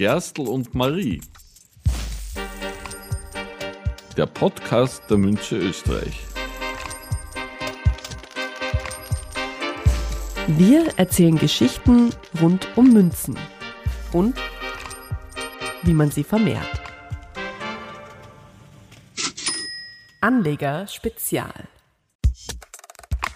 [0.00, 1.20] Gerstl und Marie.
[4.16, 6.24] Der Podcast der Münze Österreich.
[10.46, 13.36] Wir erzählen Geschichten rund um Münzen
[14.14, 14.36] und
[15.82, 16.80] wie man sie vermehrt.
[20.22, 21.68] Anleger Spezial.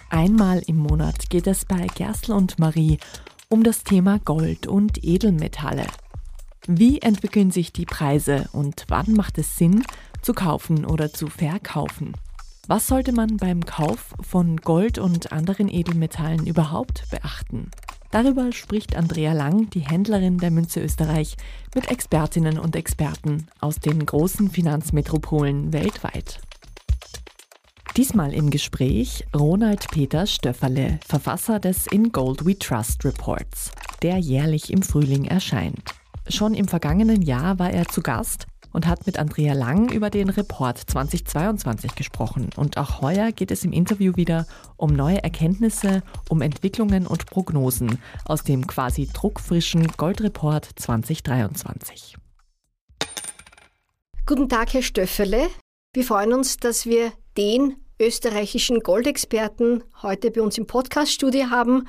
[0.09, 2.97] Einmal im Monat geht es bei Gerstl und Marie
[3.49, 5.85] um das Thema Gold und Edelmetalle.
[6.67, 9.83] Wie entwickeln sich die Preise und wann macht es Sinn,
[10.23, 12.13] zu kaufen oder zu verkaufen?
[12.67, 17.69] Was sollte man beim Kauf von Gold und anderen Edelmetallen überhaupt beachten?
[18.09, 21.37] Darüber spricht Andrea Lang, die Händlerin der Münze Österreich,
[21.75, 26.41] mit Expertinnen und Experten aus den großen Finanzmetropolen weltweit.
[27.95, 33.71] Diesmal im Gespräch Ronald Peter Stöfferle, Verfasser des In Gold We Trust Reports,
[34.01, 35.93] der jährlich im Frühling erscheint.
[36.27, 40.29] Schon im vergangenen Jahr war er zu Gast und hat mit Andrea Lang über den
[40.29, 42.49] Report 2022 gesprochen.
[42.55, 47.99] Und auch heuer geht es im Interview wieder um neue Erkenntnisse, um Entwicklungen und Prognosen
[48.25, 52.17] aus dem quasi druckfrischen Goldreport 2023.
[54.25, 55.47] Guten Tag, Herr Stöffele.
[55.93, 61.87] Wir freuen uns, dass wir den österreichischen Goldexperten heute bei uns im Podcaststudio haben.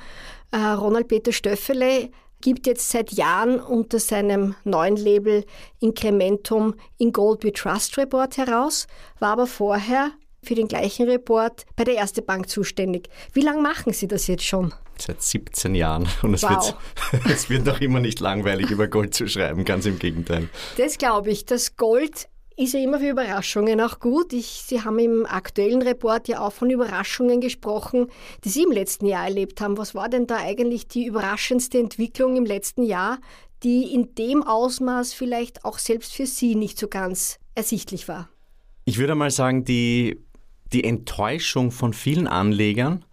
[0.51, 5.45] Äh, Ronald Peter Stöffele gibt jetzt seit Jahren unter seinem neuen Label
[5.79, 8.87] Incrementum in Gold We Trust Report heraus,
[9.19, 10.11] war aber vorher
[10.43, 13.09] für den gleichen Report bei der Erste Bank zuständig.
[13.33, 14.73] Wie lange machen Sie das jetzt schon?
[14.97, 16.07] Seit 17 Jahren.
[16.21, 16.75] Und es, wow.
[17.11, 20.49] wird, es wird noch immer nicht langweilig, über Gold zu schreiben, ganz im Gegenteil.
[20.77, 21.45] Das glaube ich.
[21.45, 24.33] Das Gold ist ja immer für Überraschungen auch gut.
[24.33, 28.07] Ich, Sie haben im aktuellen Report ja auch von Überraschungen gesprochen,
[28.43, 29.77] die Sie im letzten Jahr erlebt haben.
[29.77, 33.19] Was war denn da eigentlich die überraschendste Entwicklung im letzten Jahr,
[33.63, 38.27] die in dem Ausmaß vielleicht auch selbst für Sie nicht so ganz ersichtlich war?
[38.85, 40.19] Ich würde mal sagen, die,
[40.73, 43.05] die Enttäuschung von vielen Anlegern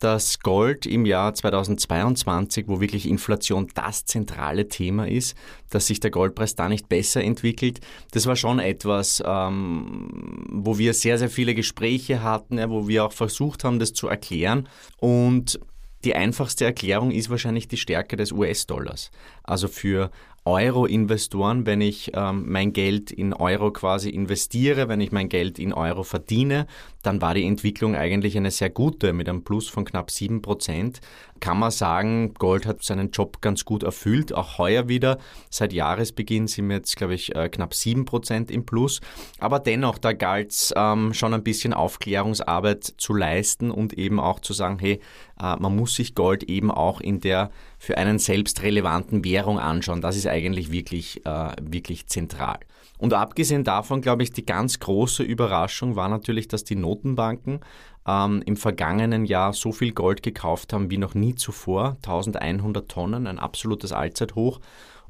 [0.00, 5.36] dass Gold im Jahr 2022, wo wirklich Inflation das zentrale Thema ist,
[5.68, 7.80] dass sich der Goldpreis da nicht besser entwickelt,
[8.10, 13.04] das war schon etwas, ähm, wo wir sehr, sehr viele Gespräche hatten, ja, wo wir
[13.04, 14.68] auch versucht haben, das zu erklären.
[14.96, 15.60] Und
[16.04, 19.10] die einfachste Erklärung ist wahrscheinlich die Stärke des US-Dollars.
[19.42, 20.10] Also für
[20.44, 25.72] Euro-Investoren, wenn ich ähm, mein Geld in Euro quasi investiere, wenn ich mein Geld in
[25.72, 26.66] Euro verdiene,
[27.02, 31.00] dann war die Entwicklung eigentlich eine sehr gute mit einem Plus von knapp 7 Prozent.
[31.40, 35.18] Kann man sagen, Gold hat seinen Job ganz gut erfüllt, auch heuer wieder.
[35.48, 39.00] Seit Jahresbeginn sind wir jetzt, glaube ich, äh, knapp 7 Prozent im Plus.
[39.38, 44.40] Aber dennoch, da galt es ähm, schon ein bisschen Aufklärungsarbeit zu leisten und eben auch
[44.40, 45.00] zu sagen, hey,
[45.40, 50.00] äh, man muss sich Gold eben auch in der für einen selbst relevanten Währung anschauen.
[50.00, 52.60] Das ist eigentlich wirklich, äh, wirklich zentral.
[53.00, 57.60] Und abgesehen davon, glaube ich, die ganz große Überraschung war natürlich, dass die Notenbanken
[58.06, 61.96] ähm, im vergangenen Jahr so viel Gold gekauft haben wie noch nie zuvor.
[62.02, 64.60] 1100 Tonnen, ein absolutes Allzeithoch.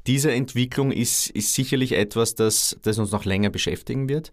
[0.07, 4.31] Diese Entwicklung ist, ist sicherlich etwas, das, das uns noch länger beschäftigen wird.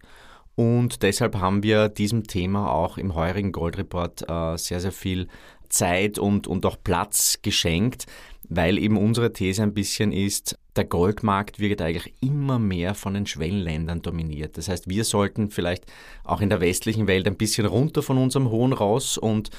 [0.55, 5.29] Und deshalb haben wir diesem Thema auch im heurigen Goldreport äh, sehr, sehr viel
[5.69, 8.07] Zeit und, und auch Platz geschenkt,
[8.49, 13.27] weil eben unsere These ein bisschen ist, der Goldmarkt wird eigentlich immer mehr von den
[13.27, 14.57] Schwellenländern dominiert.
[14.57, 15.87] Das heißt, wir sollten vielleicht
[16.25, 19.51] auch in der westlichen Welt ein bisschen runter von unserem Hohen raus und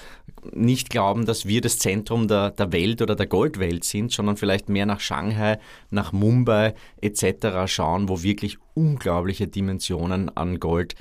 [0.53, 4.69] nicht glauben, dass wir das Zentrum der, der Welt oder der Goldwelt sind, sondern vielleicht
[4.69, 7.65] mehr nach Shanghai, nach Mumbai etc.
[7.65, 10.95] schauen, wo wirklich unglaubliche Dimensionen an Gold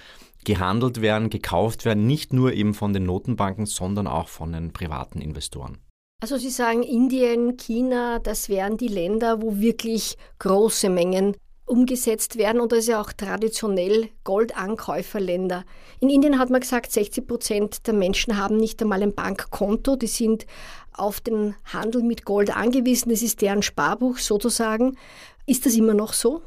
[0.45, 5.21] gehandelt werden, gekauft werden, nicht nur eben von den Notenbanken, sondern auch von den privaten
[5.21, 5.79] Investoren.
[6.21, 12.61] Also Sie sagen, Indien, China, das wären die Länder, wo wirklich große Mengen umgesetzt werden
[12.61, 15.65] und das ist ja auch traditionell Goldankäuferländer.
[16.01, 20.09] In Indien hat man gesagt, 60 Prozent der Menschen haben nicht einmal ein Bankkonto, die
[20.09, 20.45] sind
[20.93, 24.99] auf den Handel mit Gold angewiesen, das ist deren Sparbuch sozusagen.
[25.47, 26.43] Ist das immer noch so?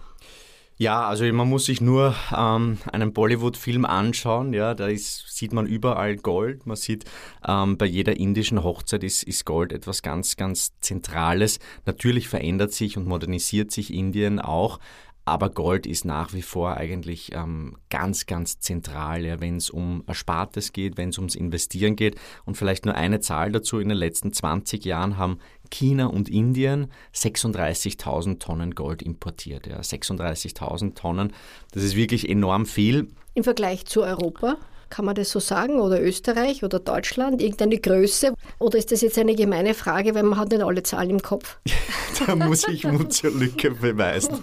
[0.81, 4.51] Ja, also man muss sich nur ähm, einen Bollywood-Film anschauen.
[4.51, 6.66] Ja, da ist, sieht man überall Gold.
[6.66, 7.06] Man sieht
[7.48, 11.60] ähm, bei jeder indischen Hochzeit ist, ist Gold etwas ganz, ganz Zentrales.
[11.86, 14.80] Natürlich verändert sich und modernisiert sich Indien auch.
[15.24, 20.04] Aber Gold ist nach wie vor eigentlich ähm, ganz, ganz zentral, ja, wenn es um
[20.07, 22.16] Erspartes geht, wenn es ums Investieren geht.
[22.44, 23.78] Und vielleicht nur eine Zahl dazu.
[23.78, 25.38] In den letzten 20 Jahren haben
[25.71, 29.65] China und Indien 36.000 Tonnen Gold importiert.
[29.65, 29.79] Ja.
[29.79, 31.33] 36.000 Tonnen,
[31.71, 33.07] das ist wirklich enorm viel.
[33.33, 34.57] Im Vergleich zu Europa?
[34.91, 35.79] Kann man das so sagen?
[35.79, 37.41] Oder Österreich oder Deutschland?
[37.41, 38.33] Irgendeine Größe?
[38.59, 41.59] Oder ist das jetzt eine gemeine Frage, weil man hat nicht alle Zahlen im Kopf?
[42.27, 44.39] da muss ich Mut zur Lücke beweisen.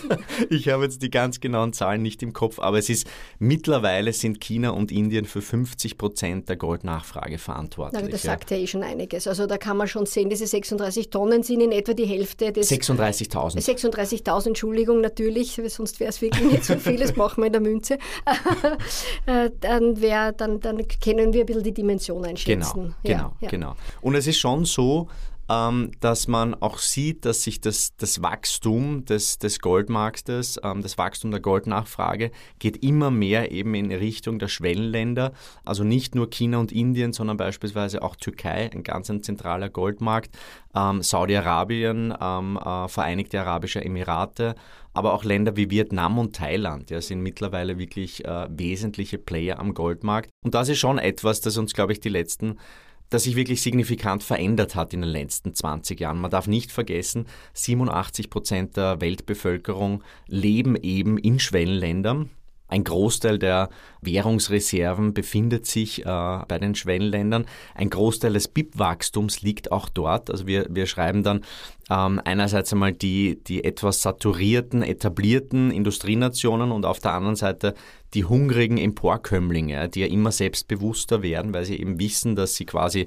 [0.50, 3.06] ich habe jetzt die ganz genauen Zahlen nicht im Kopf, aber es ist
[3.38, 8.10] mittlerweile sind China und Indien für 50 Prozent der Goldnachfrage verantwortlich.
[8.10, 9.28] Das sagt ja eh schon einiges.
[9.28, 12.68] Also da kann man schon sehen, diese 36 Tonnen sind in etwa die Hälfte des...
[12.70, 13.62] 36.000.
[13.62, 17.62] 36.000, Entschuldigung, natürlich, sonst wäre es wirklich nicht so viel, das machen wir in der
[17.62, 17.98] Münze.
[19.26, 22.94] Äh, dann, wär, dann, dann können wir ein bisschen die Dimension einschätzen.
[23.02, 23.48] Genau, genau, ja.
[23.48, 23.74] genau.
[24.00, 25.08] Und es ist schon so,
[25.48, 30.98] ähm, dass man auch sieht, dass sich das, das Wachstum des, des Goldmarktes, ähm, das
[30.98, 35.32] Wachstum der Goldnachfrage geht immer mehr eben in Richtung der Schwellenländer.
[35.64, 40.36] Also nicht nur China und Indien, sondern beispielsweise auch Türkei, ein ganz ein zentraler Goldmarkt,
[40.74, 44.54] ähm, Saudi-Arabien, ähm, äh, Vereinigte Arabische Emirate,
[44.94, 49.74] aber auch Länder wie Vietnam und Thailand ja, sind mittlerweile wirklich äh, wesentliche Player am
[49.74, 50.30] Goldmarkt.
[50.44, 52.58] Und das ist schon etwas, das uns, glaube ich, die letzten
[53.12, 56.20] das sich wirklich signifikant verändert hat in den letzten 20 Jahren.
[56.20, 62.30] Man darf nicht vergessen, 87 Prozent der Weltbevölkerung leben eben in Schwellenländern.
[62.72, 63.68] Ein Großteil der
[64.00, 67.44] Währungsreserven befindet sich äh, bei den Schwellenländern.
[67.74, 70.30] Ein Großteil des BIP-Wachstums liegt auch dort.
[70.30, 71.44] Also wir, wir schreiben dann
[71.90, 77.74] ähm, einerseits einmal die, die etwas saturierten, etablierten Industrienationen und auf der anderen Seite
[78.14, 83.04] die hungrigen Emporkömmlinge, die ja immer selbstbewusster werden, weil sie eben wissen, dass sie quasi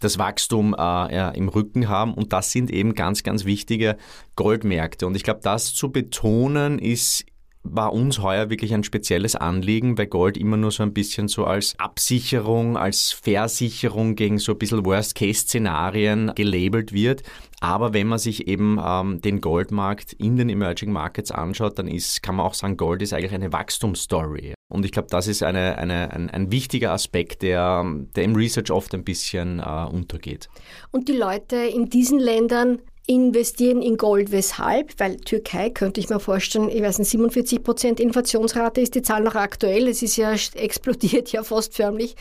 [0.00, 2.12] das Wachstum äh, ja, im Rücken haben.
[2.12, 3.98] Und das sind eben ganz, ganz wichtige
[4.34, 5.06] Goldmärkte.
[5.06, 7.24] Und ich glaube, das zu betonen ist
[7.70, 11.44] war uns heuer wirklich ein spezielles Anliegen, weil Gold immer nur so ein bisschen so
[11.44, 17.22] als Absicherung, als Versicherung gegen so ein bisschen Worst-Case-Szenarien gelabelt wird.
[17.60, 22.22] Aber wenn man sich eben ähm, den Goldmarkt in den Emerging Markets anschaut, dann ist,
[22.22, 24.54] kann man auch sagen, Gold ist eigentlich eine Wachstumsstory.
[24.68, 27.84] Und ich glaube, das ist eine, eine, ein, ein, wichtiger Aspekt, der,
[28.16, 30.48] der im Research oft ein bisschen äh, untergeht.
[30.90, 34.32] Und die Leute in diesen Ländern investieren in Gold.
[34.32, 34.98] Weshalb?
[34.98, 39.22] Weil Türkei, könnte ich mir vorstellen, ich weiß nicht, 47 Prozent Inflationsrate ist die Zahl
[39.22, 39.88] noch aktuell.
[39.88, 42.16] Es ist ja explodiert ja fast förmlich.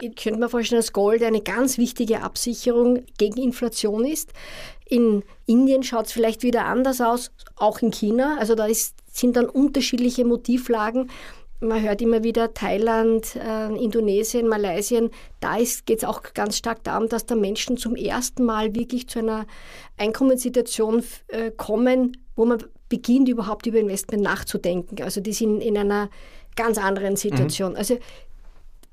[0.00, 4.32] Ich könnte mir vorstellen, dass Gold eine ganz wichtige Absicherung gegen Inflation ist.
[4.86, 8.36] In Indien schaut es vielleicht wieder anders aus, auch in China.
[8.38, 11.10] Also da ist, sind dann unterschiedliche Motivlagen.
[11.60, 15.00] Man hört immer wieder Thailand, äh, Indonesien, Malaysia.
[15.40, 19.18] Da geht es auch ganz stark darum, dass da Menschen zum ersten Mal wirklich zu
[19.18, 19.44] einer
[19.96, 25.02] Einkommenssituation äh, kommen, wo man beginnt, überhaupt über Investment nachzudenken.
[25.02, 26.10] Also die sind in einer
[26.54, 27.72] ganz anderen Situation.
[27.72, 27.78] Mhm.
[27.78, 27.98] Also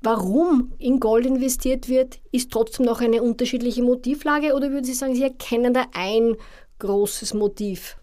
[0.02, 5.14] warum in Gold investiert wird, ist trotzdem noch eine unterschiedliche Motivlage oder würden Sie sagen,
[5.14, 6.36] Sie erkennen da ein
[6.80, 7.96] großes Motiv?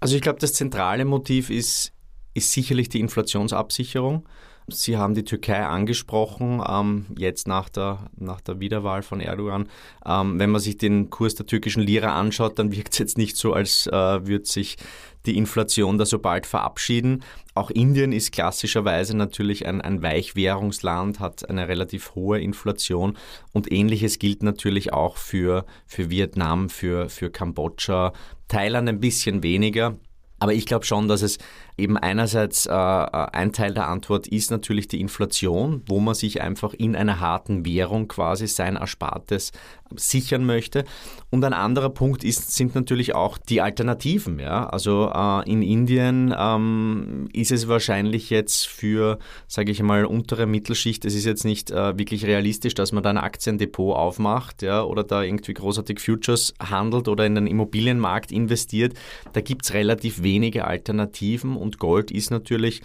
[0.00, 1.92] Also ich glaube, das zentrale Motiv ist
[2.34, 4.26] ist sicherlich die Inflationsabsicherung.
[4.70, 9.68] Sie haben die Türkei angesprochen, ähm, jetzt nach der, nach der Wiederwahl von Erdogan.
[10.04, 13.36] Ähm, wenn man sich den Kurs der türkischen Lira anschaut, dann wirkt es jetzt nicht
[13.38, 14.76] so, als äh, würde sich
[15.24, 17.24] die Inflation da so bald verabschieden.
[17.54, 23.16] Auch Indien ist klassischerweise natürlich ein, ein Weichwährungsland, hat eine relativ hohe Inflation
[23.52, 28.12] und ähnliches gilt natürlich auch für, für Vietnam, für, für Kambodscha,
[28.48, 29.96] Thailand ein bisschen weniger.
[30.40, 31.38] Aber ich glaube schon, dass es
[31.78, 36.74] eben einerseits äh, ein Teil der Antwort ist natürlich die Inflation, wo man sich einfach
[36.74, 39.52] in einer harten Währung quasi sein Erspartes
[39.96, 40.84] sichern möchte.
[41.30, 44.38] Und ein anderer Punkt ist, sind natürlich auch die Alternativen.
[44.38, 44.66] Ja?
[44.66, 51.04] Also äh, in Indien ähm, ist es wahrscheinlich jetzt für, sage ich mal, untere Mittelschicht,
[51.04, 54.82] es ist jetzt nicht äh, wirklich realistisch, dass man da ein Aktiendepot aufmacht ja?
[54.82, 58.94] oder da irgendwie großartig Futures handelt oder in den Immobilienmarkt investiert.
[59.34, 62.80] Da gibt es relativ wenige Alternativen und Gold ist natürlich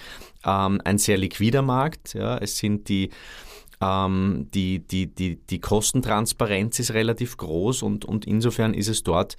[0.46, 2.14] ähm, ein sehr liquider Markt.
[2.14, 2.38] Ja?
[2.38, 3.10] Es sind die
[3.82, 9.38] ähm, die, die, die, die Kostentransparenz ist relativ groß und, und insofern ist es dort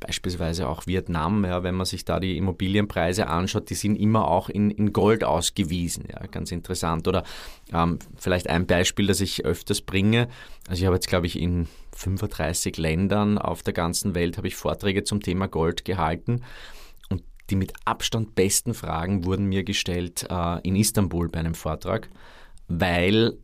[0.00, 4.48] beispielsweise auch Vietnam, ja, wenn man sich da die Immobilienpreise anschaut, die sind immer auch
[4.48, 6.04] in, in Gold ausgewiesen.
[6.10, 7.08] Ja, ganz interessant.
[7.08, 7.24] Oder
[7.72, 10.28] ähm, vielleicht ein Beispiel, das ich öfters bringe.
[10.68, 14.56] Also ich habe jetzt, glaube ich, in 35 Ländern auf der ganzen Welt habe ich
[14.56, 16.42] Vorträge zum Thema Gold gehalten.
[17.50, 22.08] Die mit Abstand besten Fragen wurden mir gestellt äh, in Istanbul bei einem Vortrag,
[22.68, 23.36] weil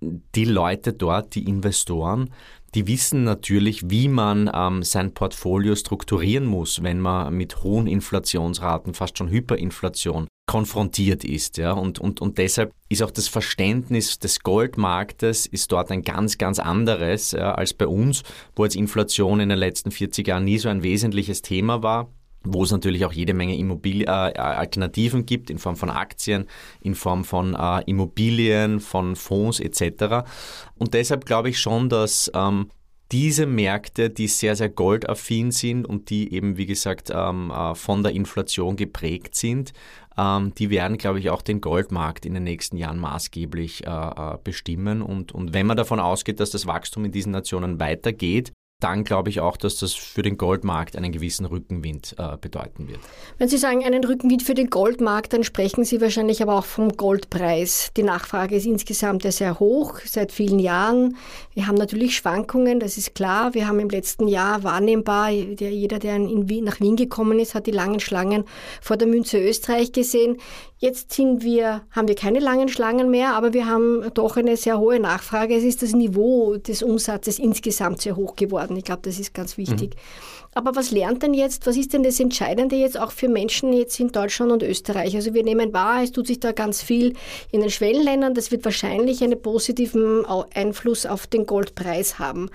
[0.00, 2.30] die Leute dort, die Investoren,
[2.74, 8.94] die wissen natürlich, wie man ähm, sein Portfolio strukturieren muss, wenn man mit hohen Inflationsraten,
[8.94, 11.56] fast schon Hyperinflation, konfrontiert ist.
[11.56, 11.72] Ja?
[11.72, 16.58] Und, und, und deshalb ist auch das Verständnis des Goldmarktes ist dort ein ganz, ganz
[16.58, 18.22] anderes ja, als bei uns,
[18.54, 22.08] wo jetzt Inflation in den letzten 40 Jahren nie so ein wesentliches Thema war.
[22.44, 26.46] Wo es natürlich auch jede Menge Immobil äh, Alternativen gibt in Form von Aktien,
[26.80, 30.28] in Form von äh, Immobilien, von Fonds etc.
[30.76, 32.68] Und deshalb glaube ich schon, dass ähm,
[33.10, 38.02] diese Märkte, die sehr, sehr goldaffin sind und die eben, wie gesagt, ähm, äh, von
[38.02, 39.72] der Inflation geprägt sind,
[40.18, 44.36] ähm, die werden, glaube ich, auch den Goldmarkt in den nächsten Jahren maßgeblich äh, äh,
[44.42, 45.00] bestimmen.
[45.00, 49.28] Und, und wenn man davon ausgeht, dass das Wachstum in diesen Nationen weitergeht, dann glaube
[49.28, 53.00] ich auch, dass das für den Goldmarkt einen gewissen Rückenwind äh, bedeuten wird.
[53.36, 56.90] Wenn Sie sagen einen Rückenwind für den Goldmarkt, dann sprechen Sie wahrscheinlich aber auch vom
[56.90, 57.90] Goldpreis.
[57.96, 61.16] Die Nachfrage ist insgesamt ja sehr hoch seit vielen Jahren.
[61.54, 63.52] Wir haben natürlich Schwankungen, das ist klar.
[63.52, 67.66] Wir haben im letzten Jahr wahrnehmbar, der, jeder, der Wien, nach Wien gekommen ist, hat
[67.66, 68.44] die langen Schlangen
[68.80, 70.36] vor der Münze Österreich gesehen.
[70.80, 74.78] Jetzt sind wir, haben wir keine langen Schlangen mehr, aber wir haben doch eine sehr
[74.78, 75.56] hohe Nachfrage.
[75.56, 78.76] Es ist das Niveau des Umsatzes insgesamt sehr hoch geworden.
[78.76, 79.96] Ich glaube, das ist ganz wichtig.
[79.96, 80.48] Mhm.
[80.54, 83.98] Aber was lernt denn jetzt, was ist denn das Entscheidende jetzt auch für Menschen jetzt
[83.98, 85.16] in Deutschland und Österreich?
[85.16, 87.14] Also wir nehmen wahr, es tut sich da ganz viel
[87.50, 88.34] in den Schwellenländern.
[88.34, 92.50] Das wird wahrscheinlich einen positiven Einfluss auf den Goldpreis haben.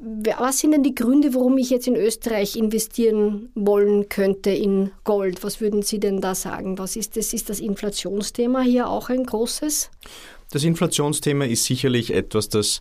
[0.00, 5.42] Was sind denn die Gründe, warum ich jetzt in Österreich investieren wollen könnte in Gold?
[5.44, 6.78] Was würden Sie denn da sagen?
[6.78, 7.32] Was ist das?
[7.32, 9.90] Ist das Inflationsthema hier auch ein großes?
[10.52, 12.80] Das Inflationsthema ist sicherlich etwas, das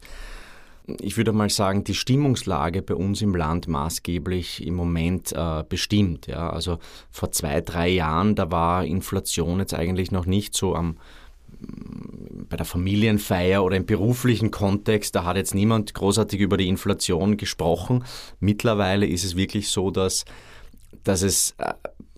[1.02, 6.28] ich würde mal sagen, die Stimmungslage bei uns im Land maßgeblich im Moment äh, bestimmt.
[6.28, 6.50] Ja?
[6.52, 6.78] Also
[7.10, 10.98] vor zwei, drei Jahren, da war Inflation jetzt eigentlich noch nicht so am
[11.60, 17.38] bei der Familienfeier oder im beruflichen Kontext, da hat jetzt niemand großartig über die Inflation
[17.38, 18.04] gesprochen.
[18.40, 20.26] Mittlerweile ist es wirklich so, dass,
[21.04, 21.74] dass es äh,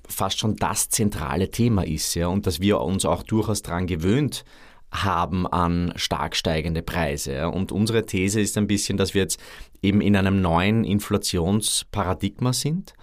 [0.08, 4.44] fast schon das zentrale Thema ist ja, und dass wir uns auch durchaus daran gewöhnt
[4.92, 7.34] haben an stark steigende Preise.
[7.34, 7.48] Ja.
[7.48, 9.40] Und unsere These ist ein bisschen, dass wir jetzt
[9.82, 12.94] eben in einem neuen Inflationsparadigma sind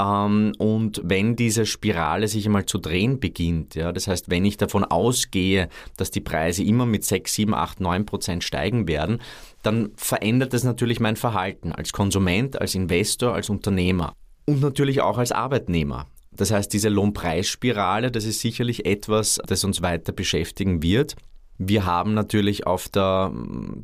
[0.00, 4.84] und wenn diese Spirale sich einmal zu drehen beginnt, ja, das heißt, wenn ich davon
[4.84, 9.20] ausgehe, dass die Preise immer mit 6, 7, 8, 9 Prozent steigen werden,
[9.62, 14.14] dann verändert das natürlich mein Verhalten als Konsument, als Investor, als Unternehmer
[14.46, 16.06] und natürlich auch als Arbeitnehmer.
[16.32, 21.16] Das heißt, diese Lohnpreisspirale, das ist sicherlich etwas, das uns weiter beschäftigen wird.
[21.58, 23.32] Wir haben natürlich auf der,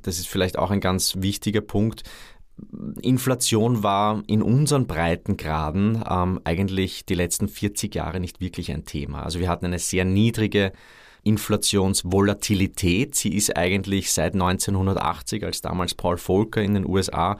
[0.02, 2.04] das ist vielleicht auch ein ganz wichtiger Punkt,
[3.02, 9.22] Inflation war in unseren Breitengraden ähm, eigentlich die letzten 40 Jahre nicht wirklich ein Thema.
[9.22, 10.72] Also wir hatten eine sehr niedrige
[11.22, 13.14] Inflationsvolatilität.
[13.14, 17.36] Sie ist eigentlich seit 1980, als damals Paul Volcker in den USA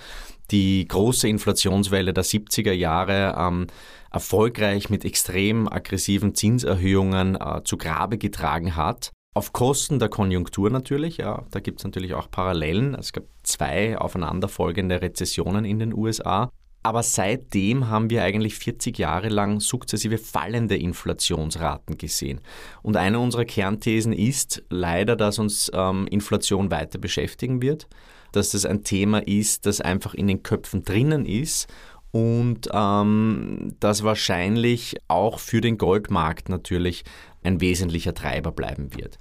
[0.50, 3.66] die große Inflationswelle der 70er Jahre ähm,
[4.12, 9.12] erfolgreich mit extrem aggressiven Zinserhöhungen äh, zu Grabe getragen hat.
[9.36, 12.94] Auf Kosten der Konjunktur natürlich, ja, da gibt es natürlich auch Parallelen.
[12.94, 16.50] Es gab zwei aufeinanderfolgende Rezessionen in den USA.
[16.82, 22.40] Aber seitdem haben wir eigentlich 40 Jahre lang sukzessive fallende Inflationsraten gesehen.
[22.80, 27.88] Und eine unserer Kernthesen ist leider, dass uns ähm, Inflation weiter beschäftigen wird,
[28.32, 31.68] dass das ein Thema ist, das einfach in den Köpfen drinnen ist
[32.16, 37.04] und ähm, das wahrscheinlich auch für den Goldmarkt natürlich
[37.42, 39.18] ein wesentlicher Treiber bleiben wird.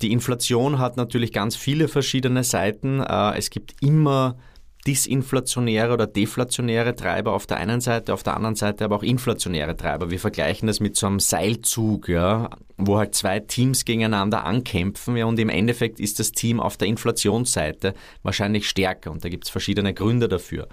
[0.00, 3.00] Die Inflation hat natürlich ganz viele verschiedene Seiten.
[3.00, 4.36] Äh, es gibt immer
[4.86, 9.76] disinflationäre oder deflationäre Treiber auf der einen Seite, auf der anderen Seite aber auch inflationäre
[9.76, 10.10] Treiber.
[10.10, 15.26] Wir vergleichen das mit so einem Seilzug, ja, wo halt zwei Teams gegeneinander ankämpfen, ja,
[15.26, 19.50] und im Endeffekt ist das Team auf der Inflationsseite wahrscheinlich stärker und da gibt es
[19.50, 20.68] verschiedene Gründe dafür.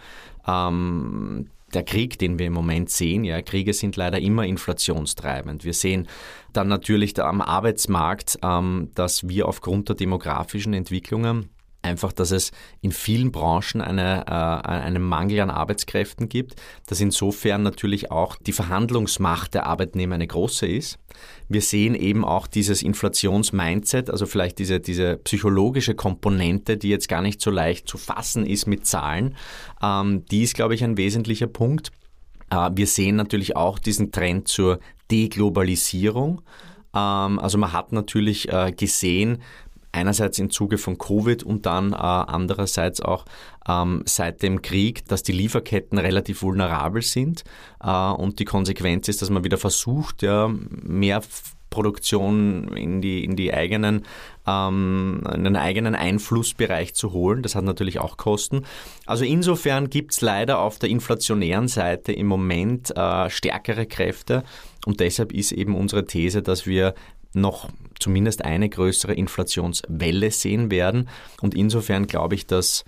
[0.48, 5.64] Ähm, der Krieg, den wir im Moment sehen, ja, Kriege sind leider immer inflationstreibend.
[5.64, 6.08] Wir sehen
[6.54, 11.50] dann natürlich am Arbeitsmarkt, ähm, dass wir aufgrund der demografischen Entwicklungen
[11.86, 12.52] einfach, dass es
[12.82, 16.56] in vielen Branchen eine, äh, einen Mangel an Arbeitskräften gibt,
[16.88, 20.98] dass insofern natürlich auch die Verhandlungsmacht der Arbeitnehmer eine große ist.
[21.48, 27.22] Wir sehen eben auch dieses Inflationsmindset, also vielleicht diese, diese psychologische Komponente, die jetzt gar
[27.22, 29.36] nicht so leicht zu fassen ist mit Zahlen,
[29.82, 31.92] ähm, die ist, glaube ich, ein wesentlicher Punkt.
[32.50, 34.80] Äh, wir sehen natürlich auch diesen Trend zur
[35.12, 36.42] Deglobalisierung.
[36.96, 39.42] Ähm, also man hat natürlich äh, gesehen,
[39.96, 43.26] einerseits im Zuge von Covid und dann äh, andererseits auch
[43.68, 47.44] ähm, seit dem Krieg, dass die Lieferketten relativ vulnerabel sind
[47.82, 51.22] äh, und die Konsequenz ist, dass man wieder versucht, ja, mehr
[51.76, 54.04] Produktion in die, in die eigenen,
[54.48, 57.42] ähm, in den eigenen Einflussbereich zu holen.
[57.42, 58.62] Das hat natürlich auch Kosten.
[59.06, 64.44] Also insofern gibt es leider auf der inflationären Seite im Moment äh, stärkere Kräfte
[64.86, 66.94] und deshalb ist eben unsere These, dass wir
[67.36, 71.10] noch zumindest eine größere Inflationswelle sehen werden.
[71.42, 72.86] Und insofern glaube ich, dass,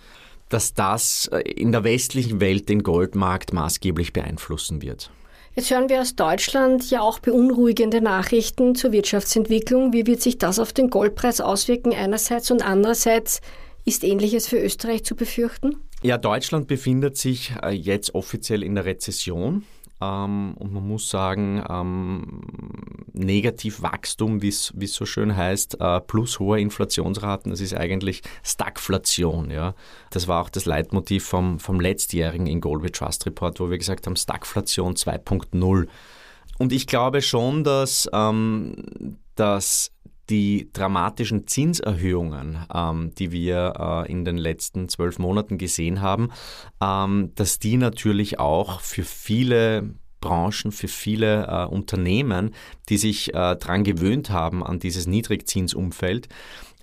[0.49, 5.11] dass das in der westlichen Welt den Goldmarkt maßgeblich beeinflussen wird.
[5.57, 9.91] Jetzt hören wir aus Deutschland ja auch beunruhigende Nachrichten zur Wirtschaftsentwicklung.
[9.91, 13.41] Wie wird sich das auf den Goldpreis auswirken einerseits und andererseits
[13.83, 15.77] ist Ähnliches für Österreich zu befürchten?
[16.03, 19.63] Ja, Deutschland befindet sich äh, jetzt offiziell in der Rezession.
[19.99, 22.41] Ähm, und man muss sagen, ähm,
[23.13, 29.49] Negativwachstum, wie es so schön heißt, äh, plus hohe Inflationsraten, das ist eigentlich Stagflation.
[29.49, 29.73] Ja?
[30.11, 34.05] Das war auch das Leitmotiv vom, vom letztjährigen in Goldway Trust Report, wo wir gesagt
[34.05, 35.87] haben, Stagflation 2.0.
[36.59, 38.75] Und ich glaube schon, dass, ähm,
[39.35, 39.91] dass
[40.29, 46.29] die dramatischen Zinserhöhungen, ähm, die wir äh, in den letzten zwölf Monaten gesehen haben,
[46.81, 52.53] ähm, dass die natürlich auch für viele Branchen, für viele äh, Unternehmen,
[52.89, 56.27] die sich äh, daran gewöhnt haben an dieses Niedrigzinsumfeld,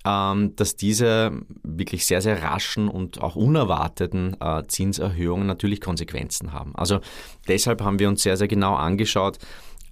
[0.05, 1.33] ähm, dass diese
[1.63, 6.75] wirklich sehr, sehr raschen und auch unerwarteten äh, Zinserhöhungen natürlich Konsequenzen haben.
[6.77, 7.01] Also
[7.49, 9.39] deshalb haben wir uns sehr, sehr genau angeschaut,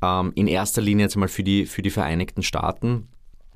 [0.02, 3.08] ähm, in erster Linie jetzt mal für die, für die Vereinigten Staaten,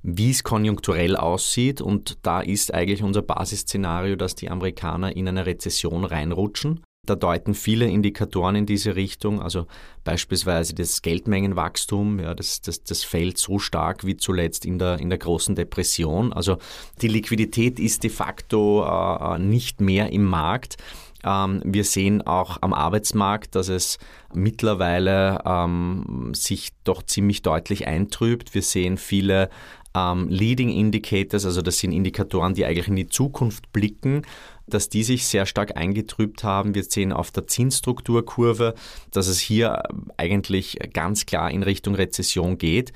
[0.06, 1.80] wie es konjunkturell aussieht.
[1.80, 6.80] Und da ist eigentlich unser Basisszenario, dass die Amerikaner in eine Rezession reinrutschen.
[7.04, 9.66] Da deuten viele Indikatoren in diese Richtung, also
[10.02, 15.08] beispielsweise das Geldmengenwachstum, ja, das, das, das fällt so stark wie zuletzt in der, in
[15.08, 16.32] der großen Depression.
[16.32, 16.58] Also
[17.02, 20.78] die Liquidität ist de facto äh, nicht mehr im Markt.
[21.24, 23.98] Ähm, wir sehen auch am Arbeitsmarkt, dass es
[24.34, 28.54] mittlerweile ähm, sich doch ziemlich deutlich eintrübt.
[28.54, 29.48] Wir sehen viele
[29.96, 34.22] ähm, Leading Indicators, also das sind Indikatoren, die eigentlich in die Zukunft blicken,
[34.66, 36.74] dass die sich sehr stark eingetrübt haben.
[36.74, 38.74] Wir sehen auf der Zinsstrukturkurve,
[39.10, 39.82] dass es hier
[40.16, 42.92] eigentlich ganz klar in Richtung Rezession geht.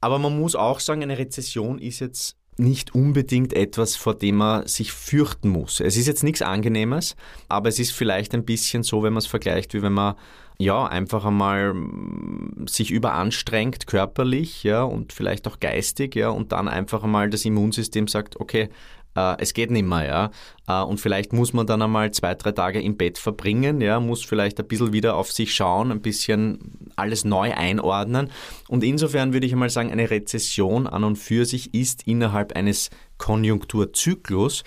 [0.00, 4.66] Aber man muss auch sagen, eine Rezession ist jetzt nicht unbedingt etwas, vor dem man
[4.66, 5.80] sich fürchten muss.
[5.80, 7.16] Es ist jetzt nichts Angenehmes,
[7.48, 10.14] aber es ist vielleicht ein bisschen so, wenn man es vergleicht, wie wenn man
[10.58, 16.68] ja, einfach einmal mm, sich überanstrengt körperlich, ja, und vielleicht auch geistig, ja, und dann
[16.68, 18.70] einfach einmal das Immunsystem sagt, okay,
[19.16, 20.30] äh, es geht nicht mehr, ja.
[20.68, 24.24] Äh, und vielleicht muss man dann einmal zwei, drei Tage im Bett verbringen, ja, muss
[24.24, 28.30] vielleicht ein bisschen wieder auf sich schauen, ein bisschen alles neu einordnen.
[28.68, 32.90] Und insofern würde ich einmal sagen, eine Rezession an und für sich ist innerhalb eines
[33.18, 34.62] Konjunkturzyklus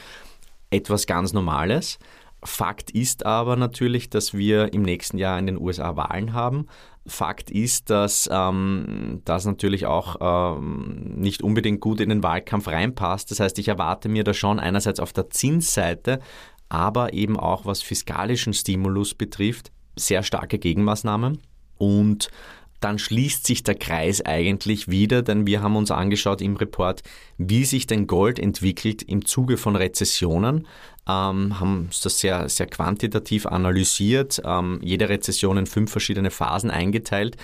[0.72, 2.00] etwas ganz Normales.
[2.44, 6.68] Fakt ist aber natürlich, dass wir im nächsten Jahr in den USA Wahlen haben.
[7.10, 13.32] Fakt ist, dass ähm, das natürlich auch ähm, nicht unbedingt gut in den Wahlkampf reinpasst.
[13.32, 16.19] Das heißt, ich erwarte mir da schon einerseits auf der Zinsseite,
[16.69, 21.39] aber eben auch was fiskalischen Stimulus betrifft, sehr starke Gegenmaßnahmen.
[21.78, 22.30] Und
[22.80, 27.04] dann schließt sich der Kreis eigentlich wieder, denn wir haben uns angeschaut im Report,
[27.38, 30.68] wie sich denn Gold entwickelt im Zuge von Rezessionen,
[31.08, 37.38] ähm, haben das sehr, sehr quantitativ analysiert, ähm, jede Rezession in fünf verschiedene Phasen eingeteilt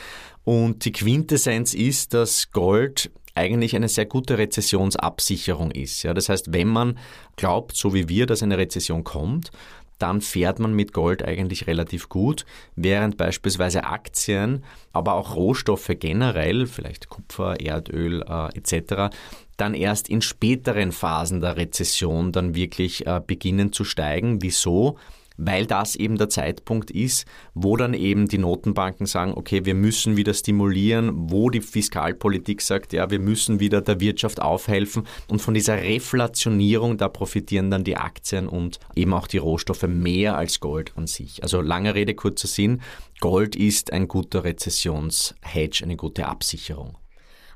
[0.44, 6.04] und die Quintessenz ist, dass Gold eigentlich eine sehr gute Rezessionsabsicherung ist.
[6.04, 6.98] Ja, das heißt, wenn man
[7.36, 9.52] glaubt, so wie wir, dass eine Rezession kommt,
[10.00, 16.68] dann fährt man mit Gold eigentlich relativ gut, während beispielsweise Aktien, aber auch Rohstoffe generell,
[16.68, 19.16] vielleicht Kupfer, Erdöl äh, etc.,
[19.58, 24.42] dann erst in späteren Phasen der Rezession dann wirklich äh, beginnen zu steigen.
[24.42, 24.98] Wieso?
[25.38, 30.18] Weil das eben der Zeitpunkt ist, wo dann eben die Notenbanken sagen, okay, wir müssen
[30.18, 35.54] wieder stimulieren, wo die Fiskalpolitik sagt, ja, wir müssen wieder der Wirtschaft aufhelfen und von
[35.54, 40.94] dieser Reflationierung, da profitieren dann die Aktien und eben auch die Rohstoffe mehr als Gold
[40.96, 41.44] an sich.
[41.44, 42.82] Also lange Rede, kurzer Sinn,
[43.20, 46.98] Gold ist ein guter Rezessionshedge, eine gute Absicherung.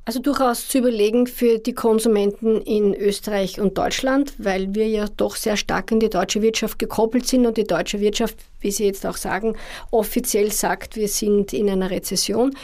[0.06, 5.36] Also durchaus zu überlegen für die Konsumenten in Österreich und Deutschland, weil wir ja doch
[5.36, 9.06] sehr stark in die deutsche Wirtschaft gekoppelt sind und die deutsche Wirtschaft, wie Sie jetzt
[9.06, 9.56] auch sagen,
[9.92, 12.56] offiziell sagt, wir sind in einer Rezession.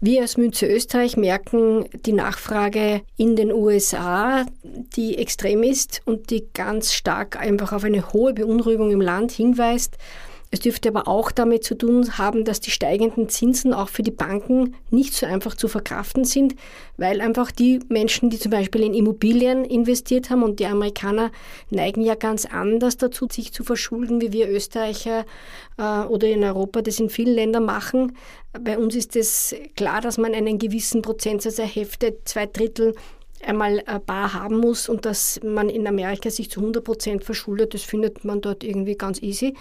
[0.00, 6.46] Wir als Münze Österreich merken die Nachfrage in den USA, die extrem ist und die
[6.54, 9.98] ganz stark einfach auf eine hohe Beunruhigung im Land hinweist.
[10.54, 14.12] Es dürfte aber auch damit zu tun haben, dass die steigenden Zinsen auch für die
[14.12, 16.54] Banken nicht so einfach zu verkraften sind,
[16.96, 21.32] weil einfach die Menschen, die zum Beispiel in Immobilien investiert haben und die Amerikaner
[21.70, 25.26] neigen ja ganz anders dazu, sich zu verschulden, wie wir Österreicher
[25.76, 28.16] äh, oder in Europa das in vielen Ländern machen.
[28.52, 32.94] Bei uns ist es klar, dass man einen gewissen Prozentsatz erheftet, zwei Drittel
[33.44, 37.82] einmal bar haben muss und dass man in Amerika sich zu 100 Prozent verschuldet, das
[37.82, 39.54] findet man dort irgendwie ganz easy.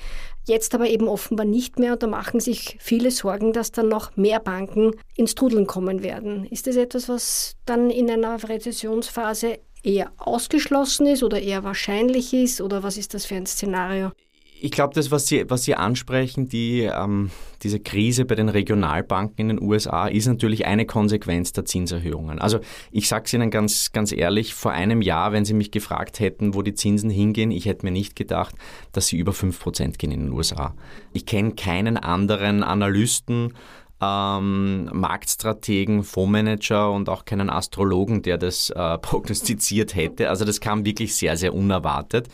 [0.46, 4.16] Jetzt aber eben offenbar nicht mehr und da machen sich viele Sorgen, dass dann noch
[4.18, 6.46] mehr Banken ins Trudeln kommen werden.
[6.46, 12.62] Ist das etwas, was dann in einer Rezessionsphase eher ausgeschlossen ist oder eher wahrscheinlich ist
[12.62, 14.12] oder was ist das für ein Szenario?
[14.64, 17.32] Ich glaube, das, was Sie, was Sie ansprechen, die, ähm,
[17.64, 22.40] diese Krise bei den Regionalbanken in den USA, ist natürlich eine Konsequenz der Zinserhöhungen.
[22.40, 26.22] Also ich sage es Ihnen ganz, ganz ehrlich, vor einem Jahr, wenn Sie mich gefragt
[26.22, 28.56] hätten, wo die Zinsen hingehen, ich hätte mir nicht gedacht,
[28.94, 30.74] dass sie über 5% gehen in den USA.
[31.12, 33.56] Ich kenne keinen anderen Analysten,
[34.02, 40.30] ähm, Marktstrategen, Fondsmanager und auch keinen Astrologen, der das äh, prognostiziert hätte.
[40.30, 42.30] Also das kam wirklich sehr, sehr unerwartet.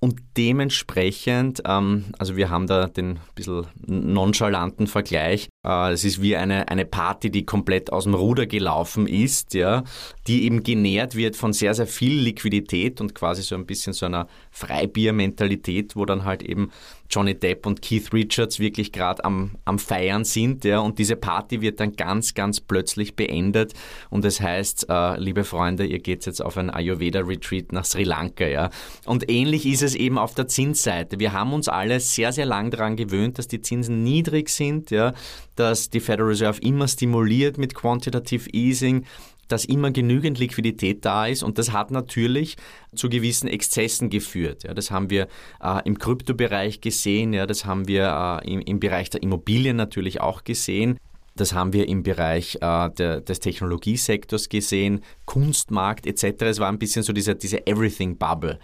[0.00, 5.48] Und dementsprechend, ähm, also wir haben da den bisschen nonchalanten Vergleich.
[5.68, 9.84] Äh, es ist wie eine, eine Party, die komplett aus dem Ruder gelaufen ist, ja,
[10.26, 14.06] die eben genährt wird von sehr, sehr viel Liquidität und quasi so ein bisschen so
[14.06, 16.70] einer Freibiermentalität, wo dann halt eben
[17.10, 20.64] Johnny Depp und Keith Richards wirklich gerade am, am Feiern sind.
[20.64, 23.72] Ja, und diese Party wird dann ganz, ganz plötzlich beendet.
[24.10, 28.46] Und das heißt, äh, liebe Freunde, ihr geht jetzt auf ein Ayurveda-Retreat nach Sri Lanka.
[28.46, 28.70] Ja.
[29.06, 31.18] Und ähnlich ist es eben auf der Zinsseite.
[31.18, 35.14] Wir haben uns alle sehr, sehr lang daran gewöhnt, dass die Zinsen niedrig sind, ja,
[35.58, 39.04] dass die Federal Reserve immer stimuliert mit Quantitative Easing,
[39.48, 42.56] dass immer genügend Liquidität da ist und das hat natürlich
[42.94, 44.64] zu gewissen Exzessen geführt.
[44.64, 45.26] Ja, das haben wir
[45.62, 50.20] äh, im Kryptobereich gesehen, ja, das haben wir äh, im, im Bereich der Immobilien natürlich
[50.20, 50.98] auch gesehen.
[51.34, 56.42] Das haben wir im Bereich äh, der, des Technologiesektors gesehen, Kunstmarkt etc.
[56.42, 58.58] Es war ein bisschen so diese, diese Everything-Bubble.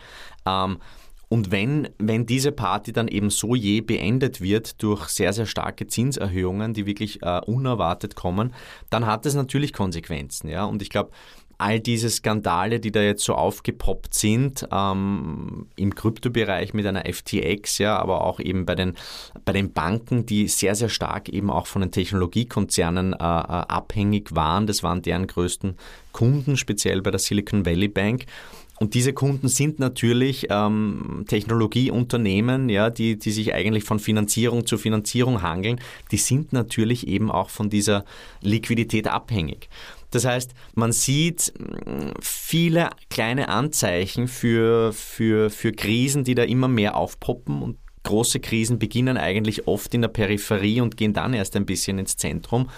[0.45, 0.79] Ähm,
[1.35, 5.89] und wenn, wenn diese Party dann eben so je beendet wird durch sehr, sehr starke
[5.89, 8.55] Zinserhöhungen, die wirklich äh, unerwartet kommen,
[8.89, 10.49] dann hat das natürlich Konsequenzen.
[10.49, 10.65] Ja?
[10.65, 11.11] Und ich glaube,
[11.59, 17.79] all diese Skandale, die da jetzt so aufgepoppt sind, ähm, im Kryptobereich mit einer FTX,
[17.79, 18.95] ja, aber auch eben bei den,
[19.45, 24.37] bei den Banken, die sehr, sehr stark eben auch von den Technologiekonzernen äh, äh abhängig
[24.37, 24.69] waren.
[24.69, 25.79] Das waren deren größten
[26.13, 28.27] Kunden, speziell bei der Silicon Valley Bank.
[28.81, 34.79] Und diese Kunden sind natürlich ähm, Technologieunternehmen, ja, die, die sich eigentlich von Finanzierung zu
[34.79, 35.81] Finanzierung hangeln.
[36.11, 38.05] Die sind natürlich eben auch von dieser
[38.41, 39.69] Liquidität abhängig.
[40.11, 46.69] Das heißt, man sieht mm, viele kleine Anzeichen für, für, für Krisen, die da immer
[46.69, 51.57] mehr aufpoppen und große Krisen beginnen eigentlich oft in der Peripherie und gehen dann erst
[51.57, 52.69] ein bisschen ins Zentrum.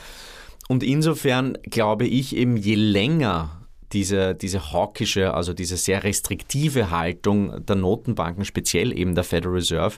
[0.69, 7.65] Und insofern glaube ich eben, je länger diese, diese hawkische, also diese sehr restriktive Haltung
[7.65, 9.97] der Notenbanken, speziell eben der Federal Reserve,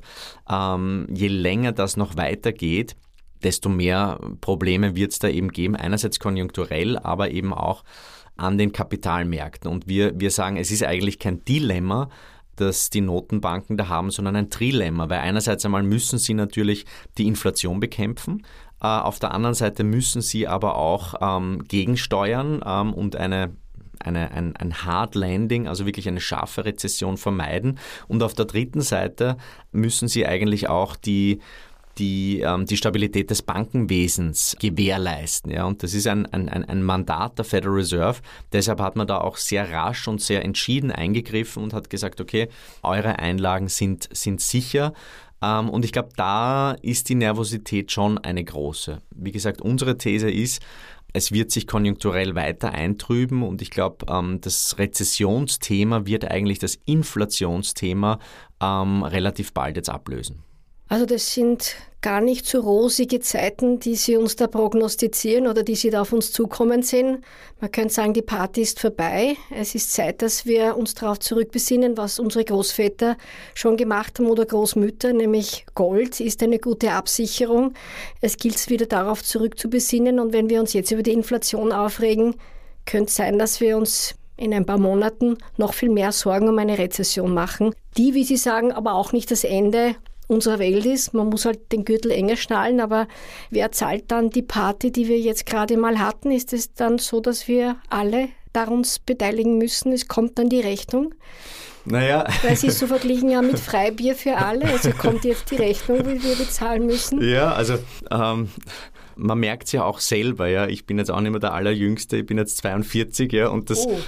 [0.51, 2.97] ähm, je länger das noch weitergeht,
[3.43, 5.77] desto mehr Probleme wird es da eben geben.
[5.77, 7.85] Einerseits konjunkturell, aber eben auch
[8.37, 9.71] an den Kapitalmärkten.
[9.71, 12.09] Und wir, wir sagen, es ist eigentlich kein Dilemma,
[12.57, 17.27] das die Notenbanken da haben, sondern ein Trilemma, weil einerseits einmal müssen sie natürlich die
[17.27, 18.45] Inflation bekämpfen,
[18.81, 23.57] äh, auf der anderen Seite müssen sie aber auch ähm, gegensteuern ähm, und eine
[24.01, 27.79] eine, ein, ein Hard Landing, also wirklich eine scharfe Rezession vermeiden.
[28.07, 29.37] Und auf der dritten Seite
[29.73, 31.41] müssen sie eigentlich auch die,
[31.99, 35.51] die, ähm, die Stabilität des Bankenwesens gewährleisten.
[35.51, 35.65] Ja?
[35.65, 38.21] Und das ist ein, ein, ein Mandat der Federal Reserve.
[38.53, 42.49] Deshalb hat man da auch sehr rasch und sehr entschieden eingegriffen und hat gesagt, okay,
[42.83, 44.93] eure Einlagen sind, sind sicher.
[45.43, 49.01] Ähm, und ich glaube, da ist die Nervosität schon eine große.
[49.15, 50.63] Wie gesagt, unsere These ist,
[51.13, 56.79] es wird sich konjunkturell weiter eintrüben und ich glaube, ähm, das Rezessionsthema wird eigentlich das
[56.85, 58.19] Inflationsthema
[58.63, 60.45] ähm, relativ bald jetzt ablösen.
[60.91, 65.75] Also das sind gar nicht so rosige Zeiten, die Sie uns da prognostizieren oder die
[65.75, 67.25] Sie da auf uns zukommen sehen.
[67.61, 69.37] Man könnte sagen, die Party ist vorbei.
[69.55, 73.17] Es ist Zeit, dass wir uns darauf zurückbesinnen, was unsere Großväter
[73.55, 77.75] schon gemacht haben oder Großmütter, nämlich Gold ist eine gute Absicherung.
[78.23, 82.37] Es gilt es wieder darauf zurückzubesinnen und wenn wir uns jetzt über die Inflation aufregen,
[82.87, 86.59] könnte es sein, dass wir uns in ein paar Monaten noch viel mehr Sorgen um
[86.59, 89.97] eine Rezession machen, die, wie Sie sagen, aber auch nicht das Ende
[90.29, 91.15] unserer Welt ist.
[91.15, 93.09] Man muss halt den Gürtel enger schnallen, aber
[93.51, 96.31] wer zahlt dann die Party, die wir jetzt gerade mal hatten?
[96.31, 99.93] Ist es dann so, dass wir alle daran beteiligen müssen?
[99.93, 101.15] Es kommt dann die Rechnung.
[101.85, 102.27] Naja.
[102.43, 104.67] Weil Sie so verglichen haben mit Freibier für alle.
[104.67, 107.27] Also kommt jetzt die Rechnung, wie wir bezahlen müssen.
[107.27, 107.79] Ja, also
[108.11, 108.51] ähm,
[109.19, 110.67] man merkt es ja auch selber, ja.
[110.69, 113.87] Ich bin jetzt auch nicht mehr der Allerjüngste, ich bin jetzt 42, ja, und das,
[113.87, 113.99] oh.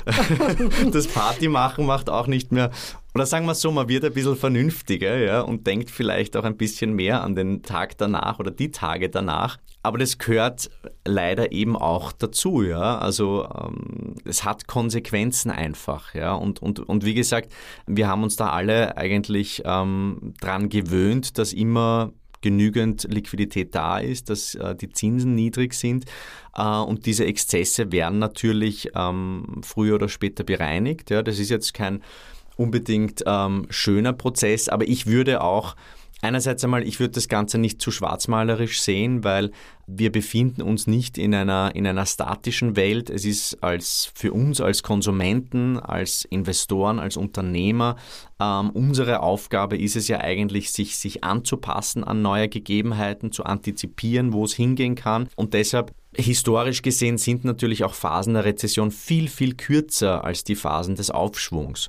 [0.92, 2.70] das Party machen macht auch nicht mehr.
[3.12, 6.57] Oder sagen wir so, man wird ein bisschen vernünftiger, ja, und denkt vielleicht auch ein
[6.57, 9.59] bisschen mehr an den Tag danach oder die Tage danach.
[9.83, 10.70] Aber das gehört
[11.05, 12.99] leider eben auch dazu, ja.
[12.99, 16.35] Also ähm, es hat Konsequenzen einfach, ja.
[16.35, 17.53] Und, und, und wie gesagt,
[17.87, 24.31] wir haben uns da alle eigentlich ähm, dran gewöhnt, dass immer genügend Liquidität da ist,
[24.31, 26.07] dass äh, die Zinsen niedrig sind.
[26.57, 31.11] Äh, und diese Exzesse werden natürlich ähm, früher oder später bereinigt.
[31.11, 32.03] Ja, das ist jetzt kein
[32.57, 35.76] unbedingt ähm, schöner Prozess, aber ich würde auch
[36.22, 39.50] Einerseits einmal, ich würde das Ganze nicht zu schwarzmalerisch sehen, weil
[39.87, 43.11] wir befinden uns nicht in einer, in einer statischen Welt.
[43.11, 47.96] Es ist als, für uns als Konsumenten, als Investoren, als Unternehmer,
[48.38, 54.33] ähm, unsere Aufgabe ist es ja eigentlich, sich, sich anzupassen an neue Gegebenheiten, zu antizipieren,
[54.33, 55.28] wo es hingehen kann.
[55.37, 60.56] Und deshalb Historisch gesehen sind natürlich auch Phasen der Rezession viel, viel kürzer als die
[60.56, 61.88] Phasen des Aufschwungs.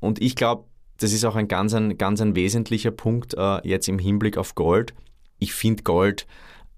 [0.00, 0.64] Und ich glaube,
[1.00, 4.54] das ist auch ein ganz ein, ganz ein wesentlicher Punkt äh, jetzt im Hinblick auf
[4.54, 4.94] Gold.
[5.38, 6.26] Ich finde Gold,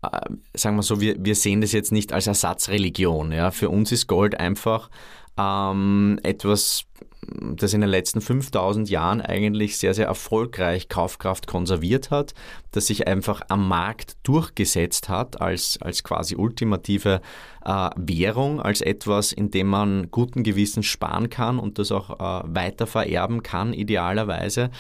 [0.03, 0.09] äh,
[0.55, 3.33] sagen wir so, wir, wir sehen das jetzt nicht als Ersatzreligion.
[3.33, 3.51] Ja?
[3.51, 4.91] Für uns ist Gold einfach
[5.37, 6.85] ähm, etwas,
[7.25, 12.35] das in den letzten 5000 Jahren eigentlich sehr, sehr erfolgreich Kaufkraft konserviert hat,
[12.73, 17.21] das sich einfach am Markt durchgesetzt hat als, als quasi ultimative
[17.65, 22.55] äh, Währung, als etwas, in dem man guten Gewissens sparen kann und das auch äh,
[22.55, 24.71] weiter vererben kann, idealerweise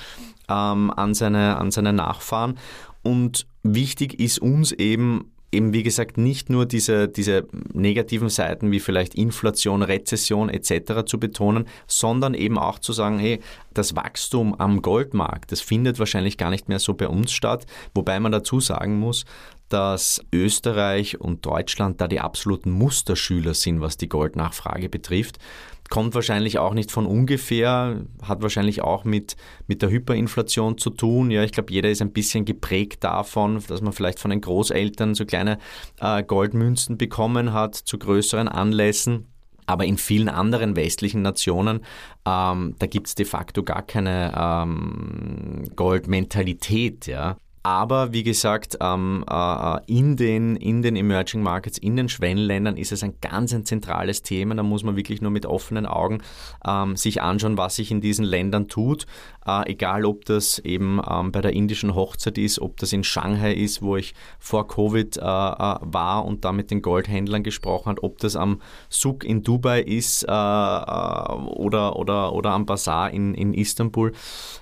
[0.48, 2.58] ähm, an, seine, an seine Nachfahren.
[3.02, 8.80] Und wichtig ist uns eben eben wie gesagt nicht nur diese, diese negativen Seiten wie
[8.80, 11.04] vielleicht Inflation, Rezession etc.
[11.06, 13.40] zu betonen, sondern eben auch zu sagen, hey,
[13.74, 18.18] das Wachstum am Goldmarkt, das findet wahrscheinlich gar nicht mehr so bei uns statt, wobei
[18.18, 19.24] man dazu sagen muss,
[19.72, 25.38] dass Österreich und Deutschland da die absoluten Musterschüler sind, was die Goldnachfrage betrifft
[25.92, 31.30] kommt wahrscheinlich auch nicht von ungefähr, hat wahrscheinlich auch mit, mit der Hyperinflation zu tun.
[31.30, 35.14] Ja, ich glaube, jeder ist ein bisschen geprägt davon, dass man vielleicht von den Großeltern
[35.14, 35.58] so kleine
[36.00, 39.26] äh, Goldmünzen bekommen hat zu größeren Anlässen.
[39.66, 41.80] Aber in vielen anderen westlichen Nationen,
[42.26, 47.06] ähm, da gibt es de facto gar keine ähm, Goldmentalität.
[47.06, 47.36] Ja.
[47.64, 52.90] Aber wie gesagt, ähm, äh, in, den, in den Emerging Markets, in den Schwellenländern ist
[52.90, 54.56] es ein ganz ein zentrales Thema.
[54.56, 56.22] Da muss man wirklich nur mit offenen Augen
[56.66, 59.06] ähm, sich anschauen, was sich in diesen Ländern tut.
[59.46, 63.52] Äh, egal, ob das eben ähm, bei der indischen Hochzeit ist, ob das in Shanghai
[63.52, 68.02] ist, wo ich vor Covid äh, äh war und da mit den Goldhändlern gesprochen habe,
[68.02, 73.34] ob das am Suk in Dubai ist äh, äh, oder, oder, oder am Bazar in,
[73.34, 74.12] in Istanbul.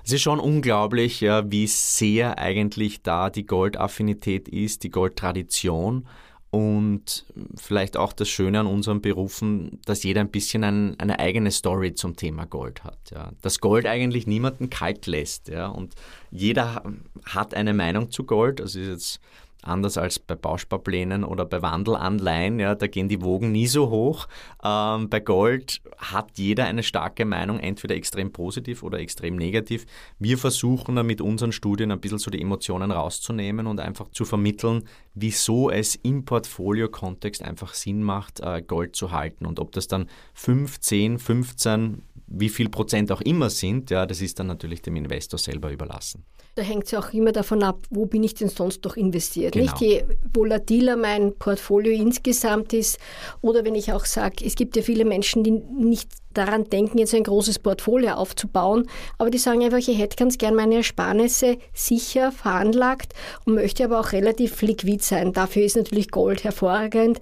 [0.04, 6.06] Es ist schon unglaublich, wie sehr eigentlich natürlich da die Goldaffinität ist, die Goldtradition
[6.50, 7.26] und
[7.56, 11.94] vielleicht auch das Schöne an unseren Berufen, dass jeder ein bisschen ein, eine eigene Story
[11.94, 12.98] zum Thema Gold hat.
[13.12, 13.30] Ja.
[13.40, 15.48] Dass Gold eigentlich niemanden kalt lässt.
[15.48, 15.68] Ja.
[15.68, 15.94] Und
[16.32, 16.82] jeder
[17.24, 18.60] hat eine Meinung zu Gold.
[18.60, 19.20] Also ist jetzt
[19.62, 24.26] Anders als bei Bausparplänen oder bei Wandelanleihen, ja, da gehen die Wogen nie so hoch.
[24.64, 29.84] Ähm, bei Gold hat jeder eine starke Meinung, entweder extrem positiv oder extrem negativ.
[30.18, 34.24] Wir versuchen da mit unseren Studien ein bisschen so die Emotionen rauszunehmen und einfach zu
[34.24, 39.44] vermitteln, wieso es im Portfolio-Kontext einfach Sinn macht, äh, Gold zu halten.
[39.44, 44.20] Und ob das dann 5, 10, 15, wie viel Prozent auch immer sind, ja, das
[44.20, 46.24] ist dann natürlich dem Investor selber überlassen.
[46.54, 49.52] Da hängt es ja auch immer davon ab, wo bin ich denn sonst noch investiert.
[49.52, 49.72] Genau.
[49.72, 52.98] Nicht je volatiler mein Portfolio insgesamt ist
[53.40, 57.14] oder wenn ich auch sage, es gibt ja viele Menschen, die nicht daran denken, jetzt
[57.14, 58.88] ein großes Portfolio aufzubauen,
[59.18, 63.14] aber die sagen einfach, ich hätte ganz gern meine Ersparnisse sicher veranlagt
[63.44, 65.32] und möchte aber auch relativ liquid sein.
[65.32, 67.18] Dafür ist natürlich Gold hervorragend.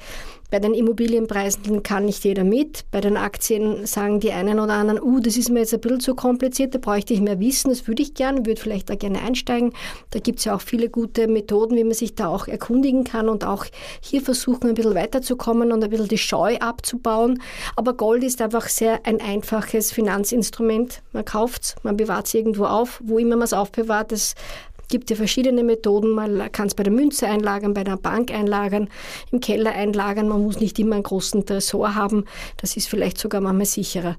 [0.50, 2.86] Bei den Immobilienpreisen kann nicht jeder mit.
[2.90, 6.00] Bei den Aktien sagen die einen oder anderen, uh, das ist mir jetzt ein bisschen
[6.00, 9.20] zu kompliziert, da bräuchte ich mehr Wissen, das würde ich gerne, würde vielleicht da gerne
[9.20, 9.72] einsteigen.
[10.10, 13.28] Da gibt es ja auch viele gute Methoden, wie man sich da auch erkundigen kann
[13.28, 13.66] und auch
[14.00, 17.42] hier versuchen, ein bisschen weiterzukommen und ein bisschen die Scheu abzubauen.
[17.76, 21.02] Aber Gold ist einfach sehr ein einfaches Finanzinstrument.
[21.12, 24.12] Man kauft es, man bewahrt es irgendwo auf, wo immer man es aufbewahrt.
[24.12, 24.34] Es
[24.88, 26.10] gibt ja verschiedene Methoden.
[26.10, 28.88] Man kann es bei der Münze einlagern, bei der Bank einlagern,
[29.30, 30.28] im Keller einlagern.
[30.28, 32.24] Man muss nicht immer einen großen Tresor haben.
[32.56, 34.16] Das ist vielleicht sogar manchmal sicherer.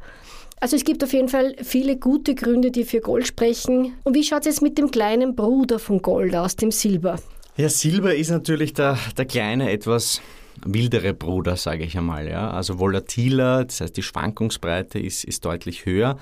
[0.61, 3.93] Also es gibt auf jeden Fall viele gute Gründe, die für Gold sprechen.
[4.03, 7.19] Und wie schaut es jetzt mit dem kleinen Bruder von Gold aus, dem Silber?
[7.55, 10.21] Ja, Silber ist natürlich der, der kleine, etwas
[10.65, 12.27] wildere Bruder, sage ich einmal.
[12.27, 12.51] Ja?
[12.51, 16.17] Also volatiler, das heißt die Schwankungsbreite ist, ist deutlich höher.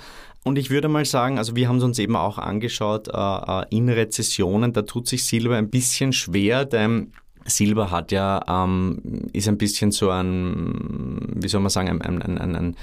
[0.48, 3.66] Und ich würde mal sagen, also wir haben es uns eben auch angeschaut, äh, äh,
[3.70, 7.12] in Rezessionen, da tut sich Silber ein bisschen schwer, denn
[7.46, 12.56] Silber hat ja, ähm, ist ein bisschen so ein, wie soll man sagen, ein, ein,
[12.56, 12.76] ein,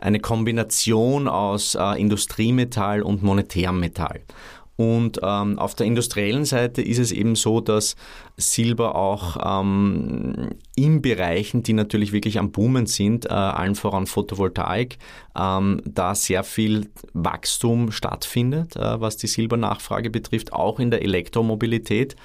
[0.00, 4.22] eine Kombination aus äh, Industriemetall und monetärem Metall.
[4.76, 7.94] Und ähm, auf der industriellen Seite ist es eben so, dass
[8.36, 14.98] Silber auch ähm, in Bereichen, die natürlich wirklich am Boomen sind, äh, allen voran Photovoltaik,
[15.38, 22.16] ähm, da sehr viel Wachstum stattfindet, äh, was die Silbernachfrage betrifft, auch in der Elektromobilität.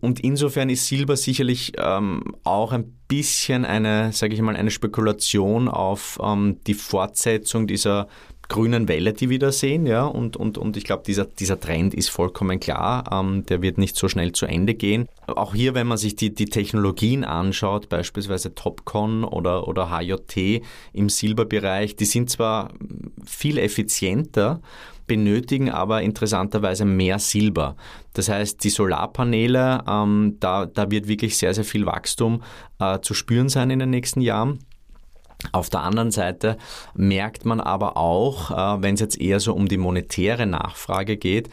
[0.00, 5.68] Und insofern ist Silber sicherlich ähm, auch ein bisschen eine, sage ich mal, eine Spekulation
[5.68, 8.08] auf ähm, die Fortsetzung dieser
[8.50, 11.94] grünen Welle, die wir da sehen, ja, und, und, und ich glaube, dieser, dieser Trend
[11.94, 15.08] ist vollkommen klar, ähm, der wird nicht so schnell zu Ende gehen.
[15.26, 21.08] Auch hier, wenn man sich die, die Technologien anschaut, beispielsweise Topcon oder, oder HJT im
[21.08, 22.72] Silberbereich, die sind zwar
[23.24, 24.60] viel effizienter,
[25.06, 27.76] benötigen aber interessanterweise mehr Silber.
[28.14, 32.42] Das heißt, die Solarpaneele, ähm, da, da wird wirklich sehr, sehr viel Wachstum
[32.78, 34.58] äh, zu spüren sein in den nächsten Jahren.
[35.52, 36.56] Auf der anderen Seite
[36.94, 41.48] merkt man aber auch, äh, wenn es jetzt eher so um die monetäre Nachfrage geht,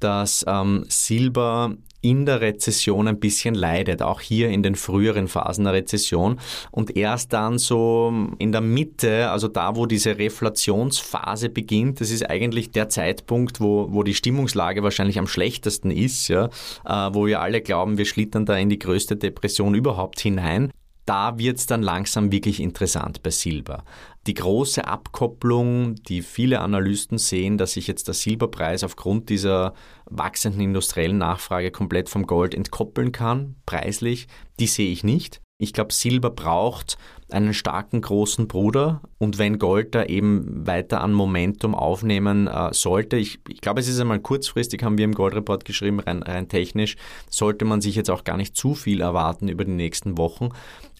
[0.00, 5.64] dass ähm, Silber in der Rezession ein bisschen leidet, auch hier in den früheren Phasen
[5.64, 6.40] der Rezession.
[6.72, 12.28] Und erst dann so in der Mitte, also da, wo diese Reflationsphase beginnt, das ist
[12.28, 16.46] eigentlich der Zeitpunkt, wo, wo die Stimmungslage wahrscheinlich am schlechtesten ist, ja,
[16.84, 20.72] äh, wo wir alle glauben, wir schlittern da in die größte Depression überhaupt hinein
[21.04, 23.84] da wird es dann langsam wirklich interessant bei Silber.
[24.26, 30.60] Die große Abkopplung, die viele Analysten sehen, dass sich jetzt der Silberpreis aufgrund dieser wachsenden
[30.60, 34.28] industriellen Nachfrage komplett vom Gold entkoppeln kann, preislich,
[34.60, 35.40] die sehe ich nicht.
[35.58, 36.98] Ich glaube, Silber braucht
[37.30, 43.16] einen starken großen Bruder und wenn Gold da eben weiter an Momentum aufnehmen äh, sollte,
[43.16, 46.96] ich, ich glaube, es ist einmal kurzfristig, haben wir im Goldreport geschrieben, rein, rein technisch,
[47.30, 50.48] sollte man sich jetzt auch gar nicht zu viel erwarten über die nächsten Wochen.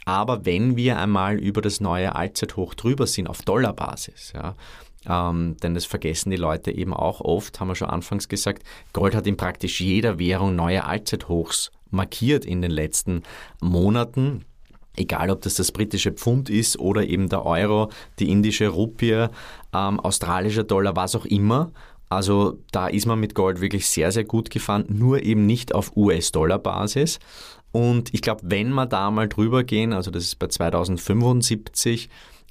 [0.05, 4.57] Aber wenn wir einmal über das neue Allzeithoch drüber sind auf Dollarbasis, ja,
[5.07, 8.63] ähm, denn das vergessen die Leute eben auch oft, haben wir schon anfangs gesagt,
[8.93, 13.23] Gold hat in praktisch jeder Währung neue Allzeithochs markiert in den letzten
[13.61, 14.45] Monaten.
[14.95, 19.27] Egal, ob das das britische Pfund ist oder eben der Euro, die indische Rupie,
[19.73, 21.73] ähm, australischer Dollar, was auch immer.
[22.11, 25.97] Also da ist man mit Gold wirklich sehr, sehr gut gefahren, nur eben nicht auf
[25.97, 27.19] US-Dollar-Basis.
[27.73, 32.09] Und ich glaube, wenn wir da mal drüber gehen, also das ist bei 2075,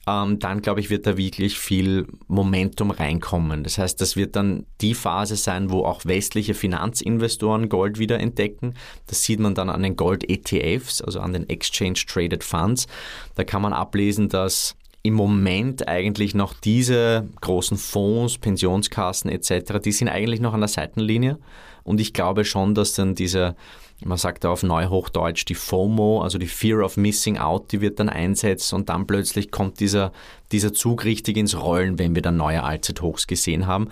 [0.07, 3.63] ähm, dann glaube ich, wird da wirklich viel Momentum reinkommen.
[3.63, 8.73] Das heißt, das wird dann die Phase sein, wo auch westliche Finanzinvestoren Gold wieder entdecken.
[9.07, 12.88] Das sieht man dann an den Gold-ETFs, also an den Exchange Traded Funds.
[13.36, 19.91] Da kann man ablesen, dass im Moment eigentlich noch diese großen Fonds, Pensionskassen etc., die
[19.91, 21.39] sind eigentlich noch an der Seitenlinie.
[21.83, 23.55] Und ich glaube schon, dass dann diese
[24.03, 28.09] man sagt auf Neuhochdeutsch die FOMO, also die Fear of Missing Out, die wird dann
[28.09, 30.11] einsetzen und dann plötzlich kommt dieser,
[30.51, 33.89] dieser Zug richtig ins Rollen, wenn wir dann neue Allzeithochs gesehen haben.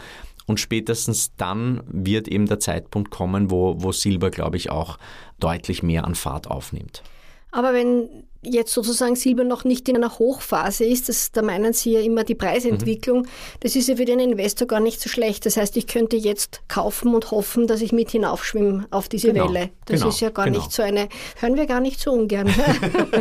[0.48, 4.98] Und spätestens dann wird eben der Zeitpunkt kommen, wo, wo Silber, glaube ich, auch
[5.40, 7.04] deutlich mehr an Fahrt aufnimmt.
[7.52, 8.10] Aber wenn
[8.42, 12.24] jetzt sozusagen Silber noch nicht in einer Hochphase ist, das, da meinen Sie ja immer
[12.24, 13.28] die Preisentwicklung, mhm.
[13.60, 15.46] das ist ja für den Investor gar nicht so schlecht.
[15.46, 19.50] Das heißt, ich könnte jetzt kaufen und hoffen, dass ich mit hinaufschwimme auf diese genau.
[19.50, 19.72] Welle.
[19.86, 20.10] Das genau.
[20.10, 20.60] ist ja gar genau.
[20.60, 22.48] nicht so eine, hören wir gar nicht so ungern.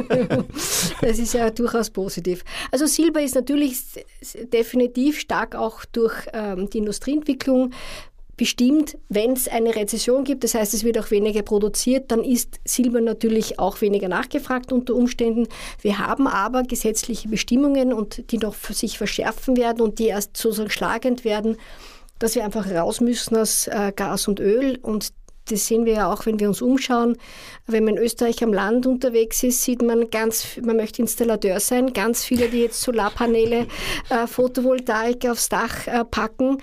[1.01, 2.45] das ist ja durchaus positiv.
[2.71, 3.79] Also Silber ist natürlich
[4.53, 7.73] definitiv stark auch durch ähm, die Industrieentwicklung
[8.39, 12.61] bestimmt, wenn es eine Rezession gibt, das heißt, es wird auch weniger produziert, dann ist
[12.65, 15.47] Silber natürlich auch weniger nachgefragt unter Umständen.
[15.83, 20.71] Wir haben aber gesetzliche Bestimmungen und die noch sich verschärfen werden und die erst sozusagen
[20.71, 21.59] schlagend werden,
[22.19, 25.13] dass wir einfach raus müssen aus äh, Gas und Öl und
[25.51, 27.17] das sehen wir ja auch, wenn wir uns umschauen.
[27.67, 31.95] Wenn man in Österreich am Land unterwegs ist, sieht man ganz, man möchte Installateur sein,
[31.95, 33.67] ganz viele, die jetzt Solarpaneele,
[34.11, 36.59] äh, Photovoltaik aufs Dach äh, packen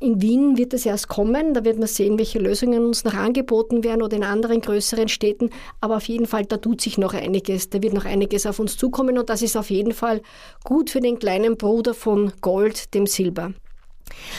[0.00, 3.84] in Wien wird es erst kommen, da wird man sehen, welche Lösungen uns noch angeboten
[3.84, 5.50] werden oder in anderen größeren Städten.
[5.82, 8.78] Aber auf jeden Fall, da tut sich noch einiges, da wird noch einiges auf uns
[8.78, 10.22] zukommen und das ist auf jeden Fall
[10.64, 13.52] gut für den kleinen Bruder von Gold, dem Silber.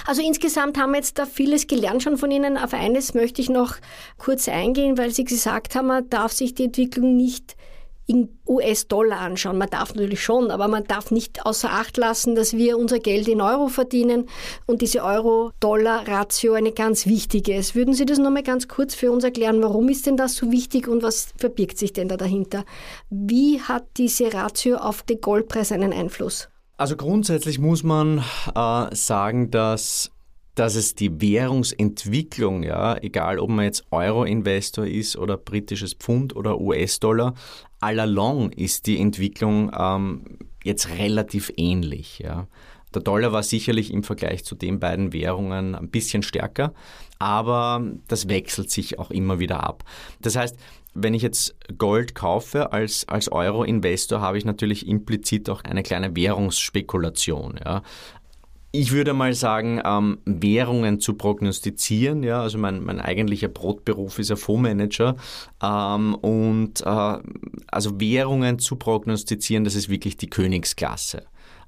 [0.06, 2.58] Also insgesamt haben wir jetzt da vieles gelernt schon von Ihnen.
[2.58, 3.76] Auf eines möchte ich noch
[4.18, 7.56] kurz eingehen, weil Sie gesagt haben, man darf sich die Entwicklung nicht
[8.12, 9.58] in US-Dollar anschauen.
[9.58, 13.30] Man darf natürlich schon, aber man darf nicht außer Acht lassen, dass wir unser Geld
[13.30, 14.28] in Euro verdienen
[14.66, 17.74] und diese Euro-Dollar-Ratio eine ganz wichtige ist.
[17.74, 19.64] Würden Sie das nochmal ganz kurz für uns erklären?
[19.64, 22.66] Warum ist denn das so wichtig und was verbirgt sich denn da dahinter?
[23.10, 26.50] Wie hat diese Ratio auf den Goldpreis einen Einfluss?
[26.76, 30.12] Also grundsätzlich muss man äh, sagen, dass
[30.56, 36.60] dass es die Währungsentwicklung, ja, egal ob man jetzt Euro-Investor ist oder britisches Pfund oder
[36.60, 37.36] US-Dollar,
[37.82, 42.20] allalong ist die Entwicklung ähm, jetzt relativ ähnlich.
[42.20, 42.48] Ja.
[42.94, 46.74] Der Dollar war sicherlich im Vergleich zu den beiden Währungen ein bisschen stärker,
[47.20, 49.84] aber das wechselt sich auch immer wieder ab.
[50.22, 50.58] Das heißt,
[50.94, 56.16] wenn ich jetzt Gold kaufe als, als Euro-Investor, habe ich natürlich implizit auch eine kleine
[56.16, 57.60] Währungsspekulation.
[57.64, 57.82] Ja.
[58.74, 64.30] Ich würde mal sagen, ähm, Währungen zu prognostizieren, ja, also mein, mein eigentlicher Brotberuf ist
[64.30, 65.18] ja Fondsmanager
[65.62, 67.18] ähm, und äh,
[67.68, 71.24] also Währungen zu prognostizieren, das ist wirklich die Königsklasse.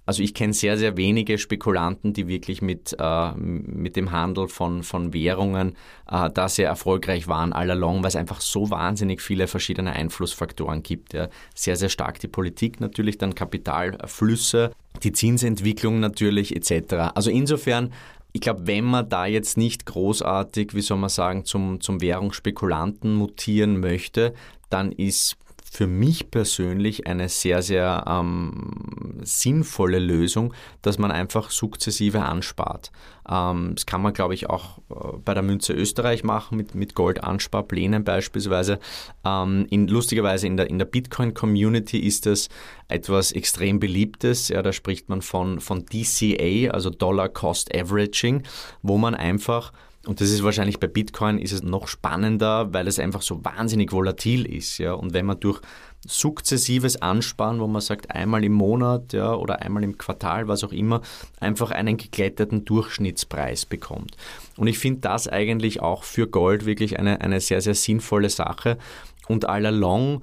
[0.05, 4.83] Also ich kenne sehr, sehr wenige Spekulanten, die wirklich mit, äh, mit dem Handel von,
[4.83, 5.75] von Währungen
[6.09, 10.83] äh, da sehr erfolgreich waren all along, weil es einfach so wahnsinnig viele verschiedene Einflussfaktoren
[10.83, 11.13] gibt.
[11.13, 11.29] Ja.
[11.55, 14.71] Sehr, sehr stark die Politik natürlich, dann Kapitalflüsse,
[15.03, 17.11] die Zinsentwicklung natürlich etc.
[17.15, 17.91] Also insofern
[18.35, 23.13] ich glaube, wenn man da jetzt nicht großartig, wie soll man sagen, zum, zum Währungsspekulanten
[23.13, 24.33] mutieren möchte,
[24.71, 25.37] dann ist
[25.73, 30.53] für mich persönlich eine sehr, sehr ähm, sinnvolle Lösung,
[30.83, 32.91] dass man einfach sukzessive anspart.
[33.27, 36.93] Ähm, das kann man, glaube ich, auch äh, bei der Münze Österreich machen, mit, mit
[36.93, 38.77] Goldansparplänen beispielsweise.
[39.25, 42.49] Ähm, in, lustigerweise in der, in der Bitcoin-Community ist das
[42.87, 44.49] etwas extrem beliebtes.
[44.49, 48.43] Ja, da spricht man von, von DCA, also Dollar Cost Averaging,
[48.83, 49.73] wo man einfach
[50.05, 53.93] und das ist wahrscheinlich bei Bitcoin ist es noch spannender, weil es einfach so wahnsinnig
[53.93, 54.77] volatil ist.
[54.77, 54.93] Ja?
[54.93, 55.61] Und wenn man durch
[56.05, 60.73] sukzessives Ansparen, wo man sagt, einmal im Monat ja, oder einmal im Quartal, was auch
[60.73, 61.01] immer,
[61.39, 64.17] einfach einen geglätteten Durchschnittspreis bekommt.
[64.57, 68.77] Und ich finde das eigentlich auch für Gold wirklich eine, eine sehr, sehr sinnvolle Sache.
[69.29, 70.21] Und all along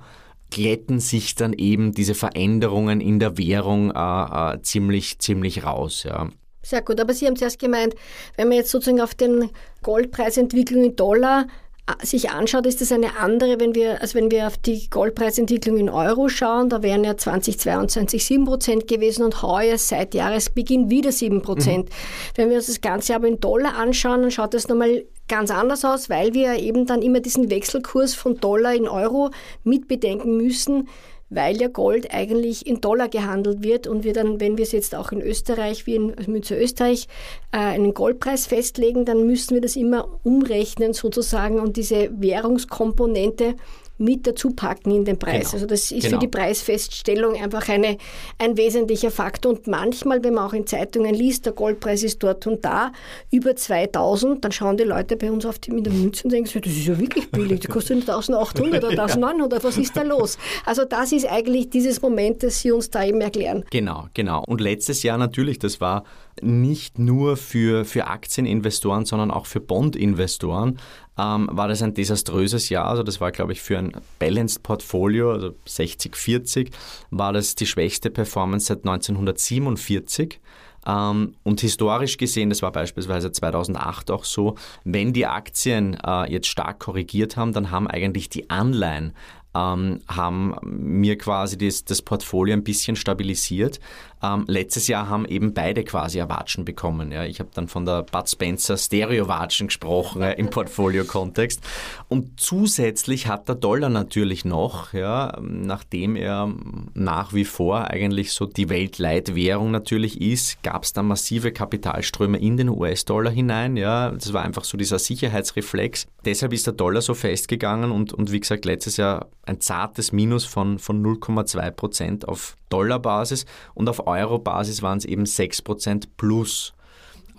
[0.50, 6.02] glätten sich dann eben diese Veränderungen in der Währung äh, äh, ziemlich, ziemlich raus.
[6.02, 6.28] Ja.
[6.62, 7.94] Sehr gut, aber Sie haben zuerst gemeint,
[8.36, 9.50] wenn man jetzt sozusagen auf den
[9.82, 11.46] Goldpreisentwicklung in Dollar
[11.86, 15.78] äh, sich anschaut, ist das eine andere, wenn wir, als wenn wir auf die Goldpreisentwicklung
[15.78, 16.68] in Euro schauen.
[16.68, 21.88] Da wären ja 2022 7 Prozent gewesen und heuer seit Jahresbeginn wieder 7 Prozent.
[21.88, 21.94] Mhm.
[22.34, 25.84] Wenn wir uns das Ganze aber in Dollar anschauen, dann schaut das nochmal ganz anders
[25.84, 29.30] aus, weil wir eben dann immer diesen Wechselkurs von Dollar in Euro
[29.64, 30.88] mitbedenken müssen
[31.30, 34.94] weil ja Gold eigentlich in Dollar gehandelt wird und wir dann, wenn wir es jetzt
[34.94, 37.06] auch in Österreich, wie in Münze Österreich,
[37.52, 43.54] äh, einen Goldpreis festlegen, dann müssen wir das immer umrechnen sozusagen und diese Währungskomponente
[44.00, 45.50] mit dazu packen in den Preis.
[45.50, 45.54] Genau.
[45.54, 46.16] Also das ist genau.
[46.16, 47.98] für die Preisfeststellung einfach eine,
[48.38, 49.52] ein wesentlicher Faktor.
[49.52, 52.92] Und manchmal, wenn man auch in Zeitungen liest, der Goldpreis ist dort und da
[53.30, 56.60] über 2000, dann schauen die Leute bei uns auf die, mit der Münze und denken,
[56.62, 60.38] das ist ja wirklich billig, das kostet 1800 oder 1900, was ist da los?
[60.64, 63.64] Also das ist eigentlich dieses Moment, das Sie uns da eben erklären.
[63.70, 64.42] Genau, genau.
[64.46, 66.04] Und letztes Jahr natürlich, das war
[66.42, 70.78] nicht nur für, für Aktieninvestoren, sondern auch für Bondinvestoren
[71.20, 72.86] ähm, war das ein desaströses Jahr.
[72.86, 76.70] Also das war, glaube ich, für ein Balanced Portfolio, also 60-40,
[77.10, 80.40] war das die schwächste Performance seit 1947.
[80.86, 84.54] Ähm, und historisch gesehen, das war beispielsweise 2008 auch so,
[84.84, 89.12] wenn die Aktien äh, jetzt stark korrigiert haben, dann haben eigentlich die Anleihen
[89.54, 93.80] ähm, haben mir quasi das, das Portfolio ein bisschen stabilisiert.
[94.22, 97.12] Ähm, letztes Jahr haben eben beide quasi Erwatschen bekommen.
[97.12, 97.24] Ja.
[97.24, 101.62] Ich habe dann von der Bud Spencer Stereo-Watschen gesprochen äh, im Portfolio-Kontext.
[102.08, 106.52] Und zusätzlich hat der Dollar natürlich noch, ja, nachdem er
[106.94, 112.56] nach wie vor eigentlich so die Weltleitwährung natürlich ist, gab es da massive Kapitalströme in
[112.56, 113.76] den US-Dollar hinein.
[113.76, 114.10] Ja.
[114.10, 116.06] Das war einfach so dieser Sicherheitsreflex.
[116.24, 120.44] Deshalb ist der Dollar so festgegangen und, und wie gesagt, letztes Jahr ein zartes Minus
[120.44, 126.74] von, von 0,2 Prozent auf Dollarbasis und auf Eurobasis waren es eben 6 Prozent plus.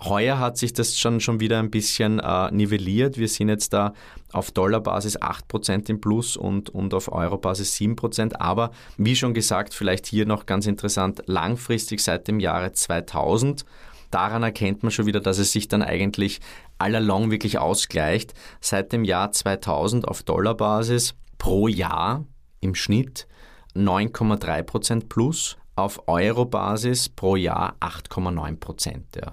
[0.04, 3.18] Heuer hat sich das schon, schon wieder ein bisschen äh, nivelliert.
[3.18, 3.92] Wir sind jetzt da
[4.32, 8.34] auf Dollarbasis 8% im Plus und, und auf Eurobasis 7%.
[8.36, 13.64] Aber wie schon gesagt, vielleicht hier noch ganz interessant, langfristig seit dem Jahre 2000.
[14.10, 16.40] Daran erkennt man schon wieder, dass es sich dann eigentlich
[16.78, 18.34] allalong wirklich ausgleicht.
[18.60, 22.24] Seit dem Jahr 2000 auf Dollarbasis pro Jahr
[22.60, 23.26] im Schnitt
[23.74, 29.32] 9,3% plus, auf Euro-Basis pro Jahr 8,9 Ja.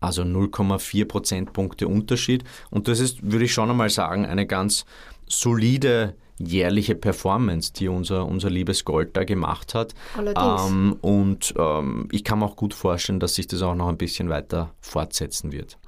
[0.00, 2.44] Also 0,4 Prozentpunkte Unterschied.
[2.70, 4.86] Und das ist, würde ich schon einmal sagen, eine ganz
[5.28, 9.94] solide jährliche Performance, die unser, unser liebes Gold da gemacht hat.
[10.16, 10.62] Allerdings.
[10.66, 13.98] Ähm, und ähm, ich kann mir auch gut vorstellen, dass sich das auch noch ein
[13.98, 15.78] bisschen weiter fortsetzen wird.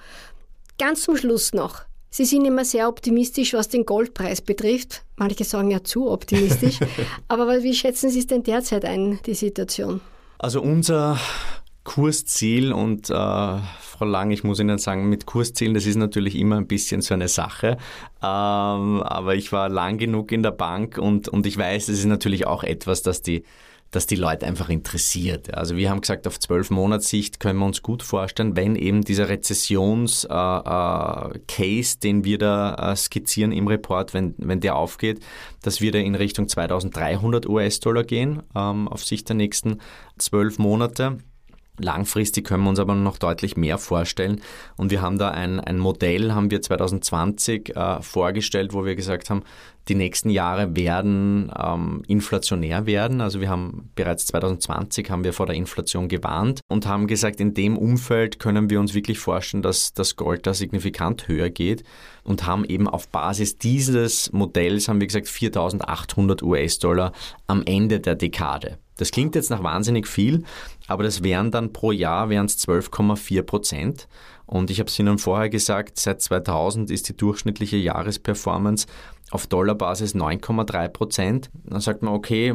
[0.78, 1.84] Ganz zum Schluss noch.
[2.15, 5.03] Sie sind immer sehr optimistisch, was den Goldpreis betrifft.
[5.17, 6.79] Manche sagen ja zu optimistisch.
[7.29, 10.03] Aber wie schätzen Sie es denn derzeit ein, die Situation?
[10.39, 11.19] Also unser
[11.85, 16.57] Kursziel und äh, Frau Lang, ich muss Ihnen sagen, mit Kurszielen, das ist natürlich immer
[16.57, 17.79] ein bisschen so eine Sache.
[18.23, 22.05] Ähm, aber ich war lang genug in der Bank und, und ich weiß, es ist
[22.05, 23.43] natürlich auch etwas, das die
[23.93, 25.55] dass die Leute einfach interessiert.
[25.55, 29.28] Also wir haben gesagt, auf zwölf Monatssicht können wir uns gut vorstellen, wenn eben dieser
[29.28, 30.26] Rezessions-Case,
[31.59, 35.20] äh, äh, den wir da äh, skizzieren im Report, wenn, wenn der aufgeht,
[35.61, 39.78] dass wir da in Richtung 2300 US-Dollar gehen ähm, auf Sicht der nächsten
[40.18, 41.18] zwölf Monate.
[41.78, 44.43] Langfristig können wir uns aber noch deutlich mehr vorstellen.
[44.76, 49.30] Und wir haben da ein, ein Modell, haben wir 2020 äh, vorgestellt, wo wir gesagt
[49.30, 49.43] haben,
[49.89, 53.20] die nächsten Jahre werden ähm, inflationär werden.
[53.20, 57.55] Also wir haben bereits 2020 haben wir vor der Inflation gewarnt und haben gesagt, in
[57.55, 61.83] dem Umfeld können wir uns wirklich vorstellen, dass das Gold da signifikant höher geht
[62.22, 67.12] und haben eben auf Basis dieses Modells haben wir gesagt 4.800 US-Dollar
[67.47, 68.78] am Ende der Dekade.
[68.99, 70.45] Das klingt jetzt nach wahnsinnig viel,
[70.87, 74.07] aber das wären dann pro Jahr wären es 12,4 Prozent.
[74.53, 78.87] Und ich habe es Ihnen vorher gesagt, seit 2000 ist die durchschnittliche Jahresperformance
[79.31, 81.51] auf Dollarbasis 9,3 Prozent.
[81.65, 82.55] Dann sagt man, okay,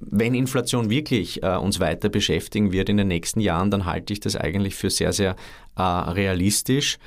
[0.00, 4.18] wenn Inflation wirklich äh, uns weiter beschäftigen wird in den nächsten Jahren, dann halte ich
[4.18, 5.36] das eigentlich für sehr, sehr
[5.76, 6.98] äh, realistisch.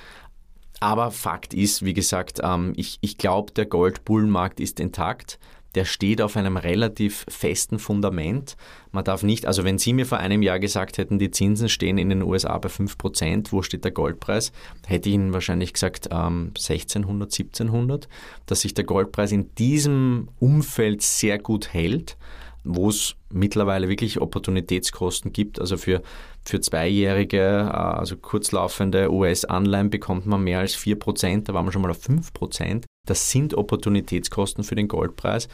[0.79, 5.37] Aber Fakt ist, wie gesagt, ähm, ich, ich glaube, der Goldbullenmarkt ist intakt
[5.75, 8.55] der steht auf einem relativ festen Fundament.
[8.91, 11.97] Man darf nicht, also wenn Sie mir vor einem Jahr gesagt hätten, die Zinsen stehen
[11.97, 14.51] in den USA bei 5%, wo steht der Goldpreis,
[14.87, 18.07] hätte ich Ihnen wahrscheinlich gesagt ähm, 1600, 1700,
[18.45, 22.17] dass sich der Goldpreis in diesem Umfeld sehr gut hält
[22.63, 25.59] wo es mittlerweile wirklich Opportunitätskosten gibt.
[25.59, 26.01] Also für,
[26.43, 31.81] für zweijährige, äh, also kurzlaufende US-Anleihen bekommt man mehr als 4%, da waren wir schon
[31.81, 32.83] mal auf 5%.
[33.05, 35.47] Das sind Opportunitätskosten für den Goldpreis.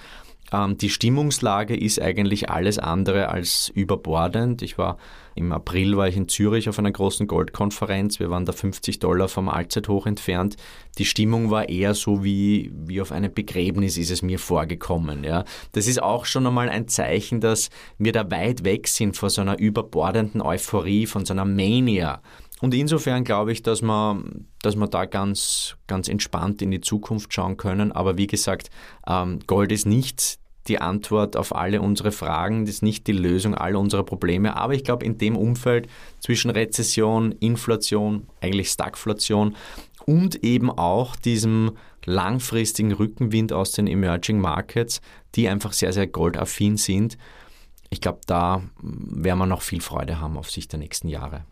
[0.51, 4.61] Ähm, die Stimmungslage ist eigentlich alles andere als überbordend.
[4.61, 4.97] Ich war
[5.37, 8.21] im April war ich in Zürich auf einer großen Goldkonferenz.
[8.21, 10.55] Wir waren da 50 Dollar vom Allzeithoch entfernt.
[10.97, 15.25] Die Stimmung war eher so wie, wie auf einem Begräbnis ist es mir vorgekommen.
[15.25, 15.43] Ja.
[15.73, 19.41] Das ist auch schon einmal ein Zeichen, dass wir da weit weg sind von so
[19.41, 22.21] einer überbordenden Euphorie, von so einer Mania.
[22.61, 24.23] Und insofern glaube ich, dass wir,
[24.61, 27.91] dass wir da ganz, ganz entspannt in die Zukunft schauen können.
[27.91, 28.69] Aber wie gesagt,
[29.07, 33.79] ähm, Gold ist nicht die Antwort auf alle unsere Fragen, ist nicht die Lösung aller
[33.79, 34.55] unserer Probleme.
[34.55, 35.87] Aber ich glaube, in dem Umfeld
[36.19, 39.55] zwischen Rezession, Inflation, eigentlich Stagflation
[40.05, 41.73] und eben auch diesem
[42.05, 45.01] langfristigen Rückenwind aus den Emerging Markets,
[45.35, 47.17] die einfach sehr, sehr goldaffin sind,
[47.89, 51.45] ich glaube, da werden wir noch viel Freude haben auf Sicht der nächsten Jahre.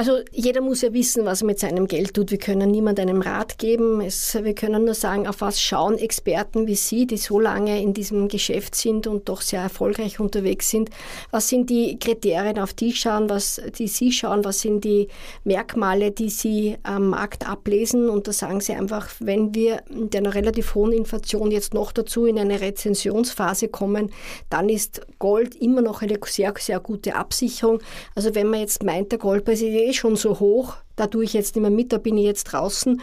[0.00, 2.30] Also jeder muss ja wissen, was er mit seinem Geld tut.
[2.30, 4.00] Wir können niemand einen Rat geben.
[4.00, 7.92] Es, wir können nur sagen, auf was schauen Experten wie Sie, die so lange in
[7.92, 10.88] diesem Geschäft sind und doch sehr erfolgreich unterwegs sind.
[11.32, 14.42] Was sind die Kriterien, auf die schauen, was die Sie schauen?
[14.42, 15.08] Was sind die
[15.44, 18.08] Merkmale, die Sie am Markt ablesen?
[18.08, 22.24] Und da sagen Sie einfach, wenn wir mit einer relativ hohen Inflation jetzt noch dazu
[22.24, 24.10] in eine Rezensionsphase kommen,
[24.48, 27.82] dann ist Gold immer noch eine sehr, sehr gute Absicherung.
[28.14, 31.32] Also wenn man jetzt meint, der Goldpreis ist eh schon so hoch, da tue ich
[31.32, 33.00] jetzt nicht mehr mit, da bin ich jetzt draußen.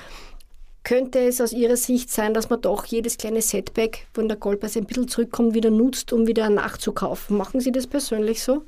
[0.84, 4.78] Könnte es aus Ihrer Sicht sein, dass man doch jedes kleine Setback, wenn der Goldpreis
[4.78, 7.38] ein bisschen zurückkommt, wieder nutzt, um wieder nachzukaufen?
[7.38, 8.64] Machen Sie das persönlich so?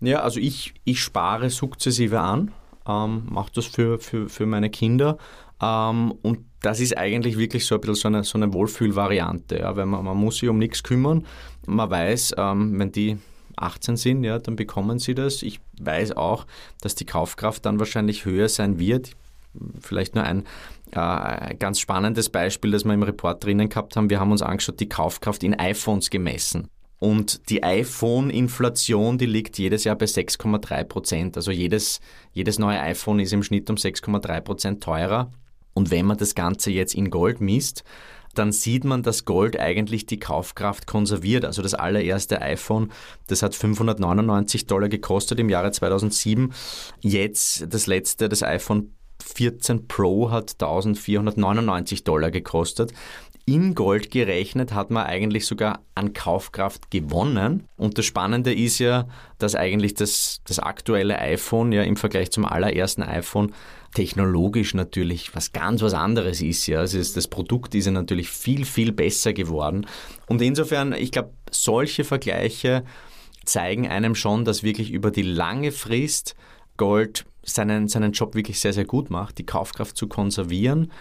[0.00, 2.52] Ja, also ich, ich spare sukzessive an,
[2.86, 5.18] ähm, mache das für, für, für meine Kinder.
[5.60, 9.74] Ähm, und das ist eigentlich wirklich so ein bisschen so eine, so eine Wohlfühlvariante, ja,
[9.74, 11.26] weil man, man muss sich um nichts kümmern.
[11.66, 13.18] Man weiß, ähm, wenn die
[13.56, 15.42] 18 sind, ja, dann bekommen sie das.
[15.42, 16.46] Ich weiß auch,
[16.80, 19.12] dass die Kaufkraft dann wahrscheinlich höher sein wird.
[19.80, 20.44] Vielleicht nur ein
[20.92, 24.10] äh, ganz spannendes Beispiel, das wir im Report drinnen gehabt haben.
[24.10, 26.68] Wir haben uns angeschaut, die Kaufkraft in iPhones gemessen.
[26.98, 31.36] Und die iPhone-Inflation, die liegt jedes Jahr bei 6,3 Prozent.
[31.36, 32.00] Also jedes,
[32.32, 35.30] jedes neue iPhone ist im Schnitt um 6,3 Prozent teurer.
[35.74, 37.84] Und wenn man das Ganze jetzt in Gold misst,
[38.38, 41.44] dann sieht man, dass Gold eigentlich die Kaufkraft konserviert.
[41.44, 42.92] Also das allererste iPhone,
[43.26, 46.52] das hat 599 Dollar gekostet im Jahre 2007.
[47.00, 48.92] Jetzt das letzte, das iPhone
[49.24, 52.92] 14 Pro hat 1499 Dollar gekostet.
[53.48, 57.68] In Gold gerechnet hat man eigentlich sogar an Kaufkraft gewonnen.
[57.76, 59.06] Und das Spannende ist ja,
[59.38, 63.52] dass eigentlich das, das aktuelle iPhone ja im Vergleich zum allerersten iPhone
[63.96, 66.66] technologisch natürlich was ganz was anderes ist.
[66.66, 66.80] Ja.
[66.80, 69.86] Also das Produkt ist ja natürlich viel, viel besser geworden.
[70.26, 72.84] Und insofern, ich glaube, solche Vergleiche
[73.46, 76.36] zeigen einem schon, dass wirklich über die lange Frist
[76.76, 80.92] Gold seinen, seinen Job wirklich sehr, sehr gut macht, die Kaufkraft zu konservieren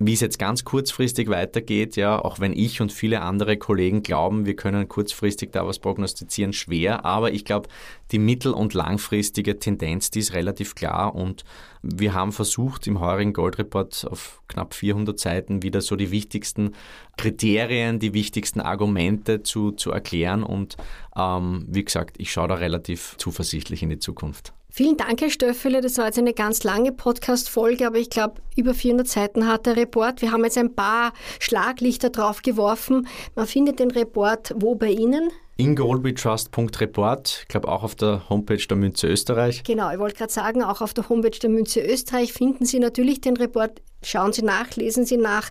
[0.00, 4.46] wie es jetzt ganz kurzfristig weitergeht, ja, auch wenn ich und viele andere Kollegen glauben,
[4.46, 7.04] wir können kurzfristig da was prognostizieren, schwer.
[7.04, 7.68] Aber ich glaube,
[8.12, 11.16] die mittel- und langfristige Tendenz, die ist relativ klar.
[11.16, 11.44] Und
[11.82, 16.74] wir haben versucht, im heurigen Goldreport auf knapp 400 Seiten wieder so die wichtigsten
[17.16, 20.44] Kriterien, die wichtigsten Argumente zu, zu erklären.
[20.44, 20.76] Und
[21.16, 24.52] ähm, wie gesagt, ich schaue da relativ zuversichtlich in die Zukunft.
[24.78, 25.80] Vielen Dank, Herr Stöffele.
[25.80, 29.76] Das war jetzt eine ganz lange Podcast-Folge, aber ich glaube, über 400 Seiten hat der
[29.76, 30.22] Report.
[30.22, 33.08] Wir haben jetzt ein paar Schlaglichter drauf geworfen.
[33.34, 35.32] Man findet den Report wo bei Ihnen?
[35.56, 39.64] ingoldbetrust.report, ich glaube auch auf der Homepage der Münze Österreich.
[39.64, 43.20] Genau, ich wollte gerade sagen, auch auf der Homepage der Münze Österreich finden Sie natürlich
[43.20, 43.82] den Report.
[44.04, 45.50] Schauen Sie nach, lesen Sie nach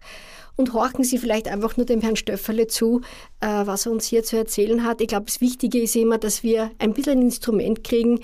[0.55, 3.01] und horchen Sie vielleicht einfach nur dem Herrn Stöfferle zu,
[3.41, 5.01] äh, was er uns hier zu erzählen hat.
[5.01, 8.21] Ich glaube, das Wichtige ist immer, dass wir ein bisschen ein Instrument kriegen,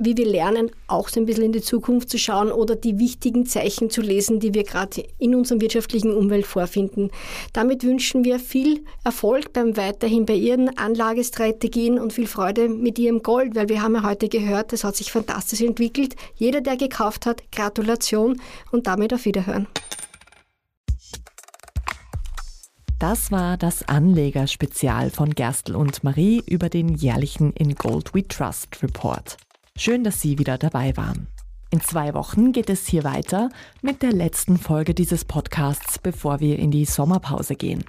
[0.00, 3.46] wie wir lernen, auch so ein bisschen in die Zukunft zu schauen oder die wichtigen
[3.46, 7.10] Zeichen zu lesen, die wir gerade in unserem wirtschaftlichen Umwelt vorfinden.
[7.52, 13.22] Damit wünschen wir viel Erfolg beim weiterhin bei Ihren Anlagestrategien und viel Freude mit Ihrem
[13.22, 16.16] Gold, weil wir haben ja heute gehört, das hat sich fantastisch entwickelt.
[16.34, 18.40] Jeder, der gekauft hat, Gratulation
[18.72, 19.68] und damit auf Wiederhören.
[22.98, 28.82] Das war das Anlegerspezial von Gerstl und Marie über den jährlichen In Gold We Trust
[28.82, 29.36] Report.
[29.76, 31.26] Schön, dass Sie wieder dabei waren.
[31.70, 33.50] In zwei Wochen geht es hier weiter
[33.82, 37.84] mit der letzten Folge dieses Podcasts, bevor wir in die Sommerpause gehen.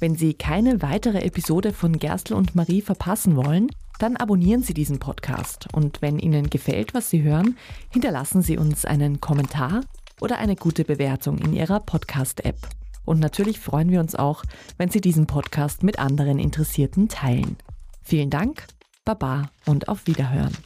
[0.00, 3.68] Wenn Sie keine weitere Episode von Gerstl und Marie verpassen wollen,
[4.00, 7.56] dann abonnieren Sie diesen Podcast und wenn Ihnen gefällt, was Sie hören,
[7.90, 9.82] hinterlassen Sie uns einen Kommentar
[10.20, 12.58] oder eine gute Bewertung in Ihrer Podcast-App.
[13.04, 14.42] Und natürlich freuen wir uns auch,
[14.78, 17.56] wenn Sie diesen Podcast mit anderen Interessierten teilen.
[18.02, 18.66] Vielen Dank,
[19.04, 20.56] Baba und auf Wiederhören.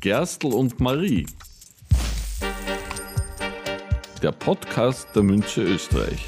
[0.00, 1.26] Gerstl und Marie.
[4.22, 6.24] Der Podcast der Münche Österreich.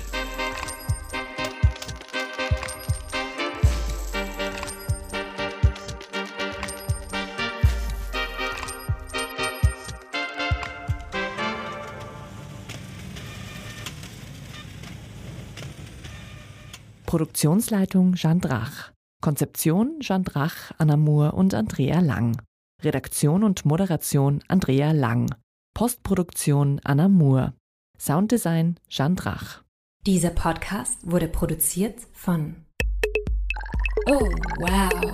[17.07, 18.93] Produktionsleitung Jean Drach.
[19.23, 22.37] Konzeption Jean Drach, Anna Moore und Andrea Lang.
[22.85, 25.33] Redaktion und Moderation Andrea Lang.
[25.75, 27.55] Postproduktion Anna Moore.
[27.99, 29.63] Sounddesign Jean Drach.
[30.07, 32.57] Dieser Podcast wurde produziert von
[34.09, 34.29] Oh,
[34.59, 35.13] wow.